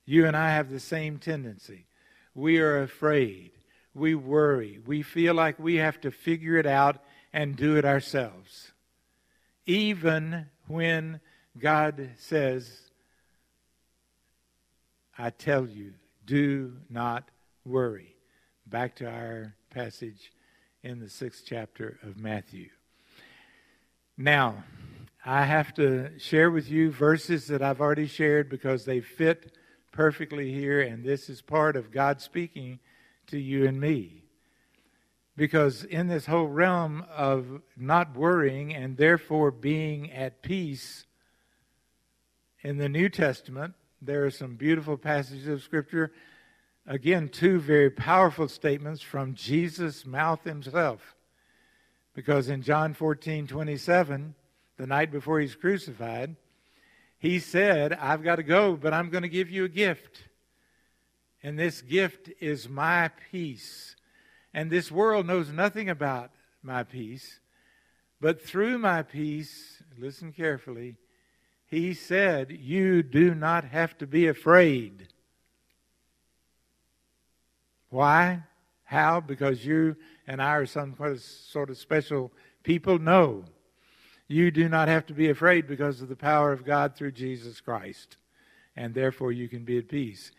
You 0.05 0.27
and 0.27 0.37
I 0.37 0.51
have 0.51 0.71
the 0.71 0.81
same 0.81 1.19
tendency. 1.19 1.87
We 2.35 2.59
are 2.59 2.83
afraid. 2.83 3.53
We 3.95 4.15
worry. 4.15 4.81
We 4.85 5.03
feel 5.03 5.35
like 5.35 5.59
we 5.59 5.77
have 5.77 6.01
to 6.03 6.11
figure 6.11 6.57
it 6.57 6.67
out 6.67 6.99
and 7.33 7.57
do 7.57 7.77
it 7.77 7.85
ourselves. 7.85 8.73
Even 9.67 10.47
when 10.67 11.21
God 11.59 12.11
says, 12.19 12.91
I 15.17 15.31
tell 15.31 15.67
you, 15.67 15.95
do 16.27 16.75
not 16.91 17.31
worry. 17.65 18.14
Back 18.67 18.97
to 18.97 19.07
our 19.07 19.55
passage 19.71 20.33
in 20.83 20.99
the 20.99 21.11
sixth 21.11 21.45
chapter 21.47 21.99
of 22.03 22.19
Matthew. 22.19 22.71
Now, 24.17 24.65
I 25.25 25.45
have 25.45 25.75
to 25.75 26.19
share 26.19 26.51
with 26.51 26.71
you 26.71 26.91
verses 26.91 27.47
that 27.49 27.63
I've 27.63 27.83
already 27.83 28.07
shared 28.07 28.49
because 28.49 28.85
they 28.85 29.01
fit 29.01 29.57
perfectly 29.93 30.51
here, 30.53 30.81
and 30.81 31.05
this 31.05 31.29
is 31.29 31.43
part 31.43 31.77
of 31.77 31.93
God 31.93 32.23
speaking 32.23 32.79
to 33.27 33.39
you 33.39 33.67
and 33.67 33.79
me. 33.79 34.23
Because 35.37 35.85
in 35.85 36.07
this 36.07 36.27
whole 36.27 36.49
realm 36.49 37.05
of 37.15 37.61
not 37.77 38.17
worrying 38.17 38.75
and 38.75 38.97
therefore 38.97 39.51
being 39.51 40.11
at 40.11 40.43
peace, 40.43 41.05
in 42.63 42.79
the 42.79 42.89
New 42.89 43.11
Testament, 43.11 43.75
there 44.01 44.25
are 44.25 44.31
some 44.31 44.55
beautiful 44.57 44.97
passages 44.97 45.49
of 45.49 45.63
Scripture. 45.63 46.13
Again, 46.87 47.31
two 47.31 47.61
very 47.61 47.91
powerful 47.91 48.47
statements 48.47 49.01
from 49.01 49.35
Jesus' 49.35 50.05
mouth 50.05 50.45
himself. 50.45 51.15
Because 52.15 52.49
in 52.49 52.63
John 52.63 52.93
14 52.93 53.47
27, 53.47 54.35
the 54.77 54.87
night 54.87 55.11
before 55.11 55.41
he's 55.41 55.55
crucified, 55.55 56.37
he 57.19 57.39
said, 57.39 57.95
I've 57.95 58.23
got 58.23 58.37
to 58.37 58.43
go, 58.43 58.77
but 58.77 58.93
I'm 58.93 59.09
going 59.09 59.23
to 59.23 59.29
give 59.31 59.51
you 59.51 59.65
a 59.65 59.69
gift. 59.69 60.25
And 61.43 61.59
this 61.59 61.81
gift 61.81 62.31
is 62.39 62.69
my 62.69 63.11
peace. 63.31 63.97
And 64.53 64.71
this 64.71 64.93
world 64.93 65.27
knows 65.27 65.51
nothing 65.51 65.89
about 65.89 66.33
my 66.63 66.83
peace. 66.83 67.41
But 68.21 68.43
through 68.43 68.79
my 68.79 69.03
peace, 69.03 69.83
listen 69.99 70.33
carefully, 70.33 70.97
he 71.67 71.95
said, 71.95 72.51
You 72.51 73.03
do 73.03 73.35
not 73.35 73.65
have 73.65 73.97
to 73.99 74.07
be 74.07 74.27
afraid. 74.27 75.09
Why? 77.95 78.43
How? 78.83 79.21
Because 79.21 79.65
you 79.65 79.95
and 80.27 80.43
I 80.43 80.57
are 80.57 80.67
some 80.67 80.97
sort 81.17 81.71
of 81.71 81.79
special 81.79 82.33
people? 82.65 82.99
No. 82.99 83.45
You 84.27 84.51
do 84.51 84.69
not 84.69 84.89
have 84.89 85.07
to 85.07 85.15
be 85.15 85.31
afraid 85.31 85.69
because 85.69 86.03
of 86.03 86.09
the 86.09 86.17
power 86.17 86.51
of 86.51 86.65
God 86.65 86.97
through 86.97 87.13
Jesus 87.13 87.61
Christ. 87.61 88.17
And 88.75 88.95
therefore 88.95 89.31
you 89.31 89.49
can 89.49 89.65
be 89.65 89.79
at 89.79 89.87
peace. 89.87 90.33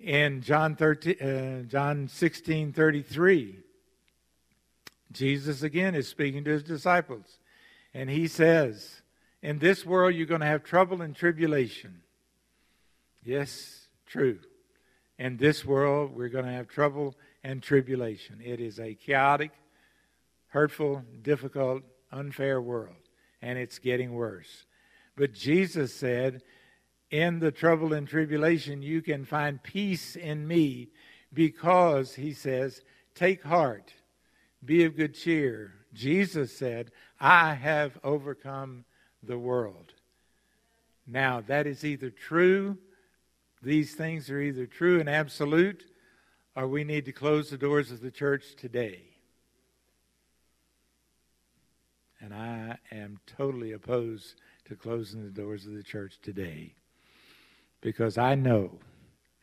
In 0.00 0.40
John 0.40 0.76
13, 0.76 1.20
uh, 1.20 1.62
John 1.68 2.08
16 2.08 2.72
33, 2.72 3.58
Jesus 5.12 5.62
again 5.62 5.94
is 5.94 6.08
speaking 6.08 6.42
to 6.44 6.52
his 6.52 6.62
disciples. 6.62 7.38
And 7.92 8.08
he 8.08 8.26
says, 8.26 9.02
In 9.42 9.58
this 9.58 9.84
world 9.84 10.14
you're 10.14 10.24
going 10.24 10.40
to 10.40 10.46
have 10.46 10.64
trouble 10.64 11.02
and 11.02 11.14
tribulation. 11.14 12.00
Yes, 13.22 13.88
true. 14.06 14.38
In 15.18 15.36
this 15.36 15.64
world 15.64 16.14
we're 16.14 16.28
going 16.28 16.44
to 16.44 16.52
have 16.52 16.68
trouble 16.68 17.14
and 17.42 17.62
tribulation. 17.62 18.40
It 18.44 18.60
is 18.60 18.78
a 18.78 18.94
chaotic, 18.94 19.52
hurtful, 20.48 21.02
difficult, 21.22 21.82
unfair 22.12 22.60
world 22.60 22.96
and 23.42 23.58
it's 23.58 23.78
getting 23.78 24.12
worse. 24.12 24.64
But 25.16 25.32
Jesus 25.32 25.94
said, 25.94 26.42
In 27.10 27.38
the 27.38 27.50
trouble 27.50 27.92
and 27.92 28.06
tribulation, 28.06 28.82
you 28.82 29.02
can 29.02 29.24
find 29.24 29.62
peace 29.62 30.16
in 30.16 30.46
me 30.46 30.88
because, 31.32 32.14
he 32.14 32.32
says, 32.32 32.82
take 33.14 33.42
heart, 33.42 33.92
be 34.64 34.84
of 34.84 34.96
good 34.96 35.14
cheer. 35.14 35.74
Jesus 35.92 36.56
said, 36.56 36.90
I 37.20 37.54
have 37.54 37.98
overcome 38.04 38.84
the 39.22 39.38
world. 39.38 39.92
Now, 41.06 41.42
that 41.46 41.66
is 41.66 41.84
either 41.84 42.10
true, 42.10 42.78
these 43.62 43.94
things 43.94 44.30
are 44.30 44.40
either 44.40 44.66
true 44.66 45.00
and 45.00 45.08
absolute, 45.08 45.84
or 46.54 46.66
we 46.68 46.84
need 46.84 47.04
to 47.04 47.12
close 47.12 47.50
the 47.50 47.58
doors 47.58 47.90
of 47.90 48.00
the 48.00 48.10
church 48.10 48.54
today. 48.56 49.02
And 52.20 52.34
I 52.34 52.78
am 52.90 53.18
totally 53.26 53.72
opposed 53.72 54.34
to 54.66 54.74
closing 54.74 55.24
the 55.24 55.30
doors 55.30 55.66
of 55.66 55.74
the 55.74 55.82
church 55.82 56.18
today 56.22 56.74
because 57.80 58.18
I 58.18 58.34
know, 58.34 58.78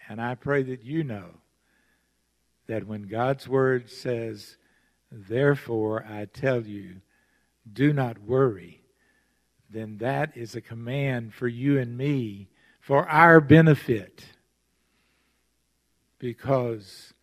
and 0.09 0.21
I 0.21 0.35
pray 0.35 0.63
that 0.63 0.83
you 0.83 1.03
know, 1.03 1.29
that 2.67 2.85
when 2.85 3.03
God's 3.03 3.47
word 3.47 3.89
says, 3.89 4.57
Therefore 5.11 6.05
I 6.09 6.25
tell 6.25 6.61
you, 6.61 7.01
do 7.71 7.93
not 7.93 8.19
worry, 8.19 8.81
then 9.69 9.97
that 9.99 10.35
is 10.35 10.55
a 10.55 10.61
command 10.61 11.33
for 11.33 11.47
you 11.47 11.79
and 11.79 11.97
me 11.97 12.49
for 12.85 13.09
our 13.09 13.41
benefit 13.41 14.23
because 16.19 17.15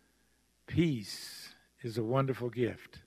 peace 0.67 1.53
is 1.81 1.97
a 1.97 2.03
wonderful 2.03 2.49
gift. 2.49 2.99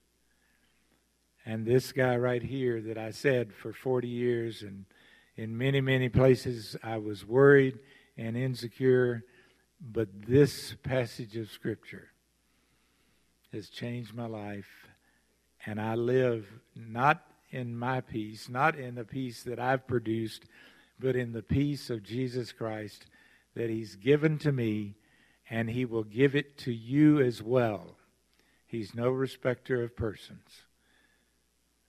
And 1.45 1.67
this 1.67 1.91
guy 1.91 2.17
right 2.17 2.41
here 2.41 2.81
that 2.81 2.97
I 2.97 3.11
said 3.11 3.53
for 3.53 3.73
40 3.73 4.07
years 4.07 4.63
and 4.63 4.85
in 5.35 5.55
many, 5.55 5.81
many 5.81 6.09
places 6.09 6.75
I 6.81 6.97
was 6.97 7.23
worried 7.23 7.77
and 8.17 8.35
insecure, 8.35 9.23
but 9.79 10.07
this 10.27 10.73
passage 10.81 11.37
of 11.37 11.51
Scripture 11.51 12.07
has 13.53 13.69
changed 13.69 14.15
my 14.15 14.25
life. 14.25 14.87
And 15.63 15.79
I 15.79 15.93
live 15.93 16.47
not 16.75 17.23
in 17.51 17.77
my 17.77 18.01
peace, 18.01 18.49
not 18.49 18.75
in 18.75 18.95
the 18.95 19.05
peace 19.05 19.43
that 19.43 19.59
I've 19.59 19.85
produced, 19.85 20.45
but 20.99 21.15
in 21.15 21.31
the 21.31 21.43
peace 21.43 21.89
of 21.89 22.03
Jesus 22.03 22.51
Christ 22.51 23.05
that 23.55 23.69
He's 23.69 23.95
given 23.95 24.37
to 24.39 24.51
me, 24.51 24.95
and 25.49 25.69
He 25.69 25.85
will 25.85 26.03
give 26.03 26.35
it 26.35 26.57
to 26.59 26.73
you 26.73 27.19
as 27.19 27.41
well. 27.41 27.97
He's 28.65 28.93
no 28.93 29.09
respecter 29.09 29.83
of 29.83 29.95
persons 29.95 30.63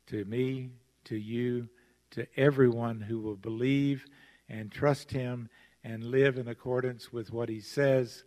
to 0.06 0.24
me, 0.24 0.70
to 1.04 1.16
you, 1.16 1.68
to 2.10 2.26
everyone 2.36 3.00
who 3.00 3.20
will 3.20 3.36
believe 3.36 4.06
and 4.48 4.72
trust 4.72 5.10
Him 5.10 5.48
and 5.84 6.04
live 6.04 6.38
in 6.38 6.48
accordance 6.48 7.12
with 7.12 7.32
what 7.32 7.48
He 7.48 7.60
says, 7.60 8.24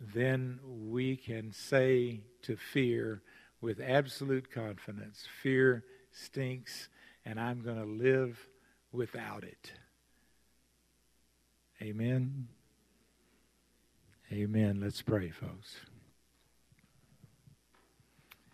then 0.00 0.58
we 0.64 1.16
can 1.16 1.52
say 1.52 2.20
to 2.42 2.56
fear 2.56 3.22
with 3.60 3.80
absolute 3.80 4.50
confidence 4.50 5.26
fear 5.42 5.84
stinks, 6.12 6.88
and 7.24 7.40
I'm 7.40 7.62
going 7.62 7.78
to 7.78 7.84
live 7.84 8.38
without 8.92 9.44
it. 9.44 9.72
Amen. 11.82 12.48
Amen. 14.32 14.80
Let's 14.80 15.02
pray, 15.02 15.30
folks. 15.30 15.76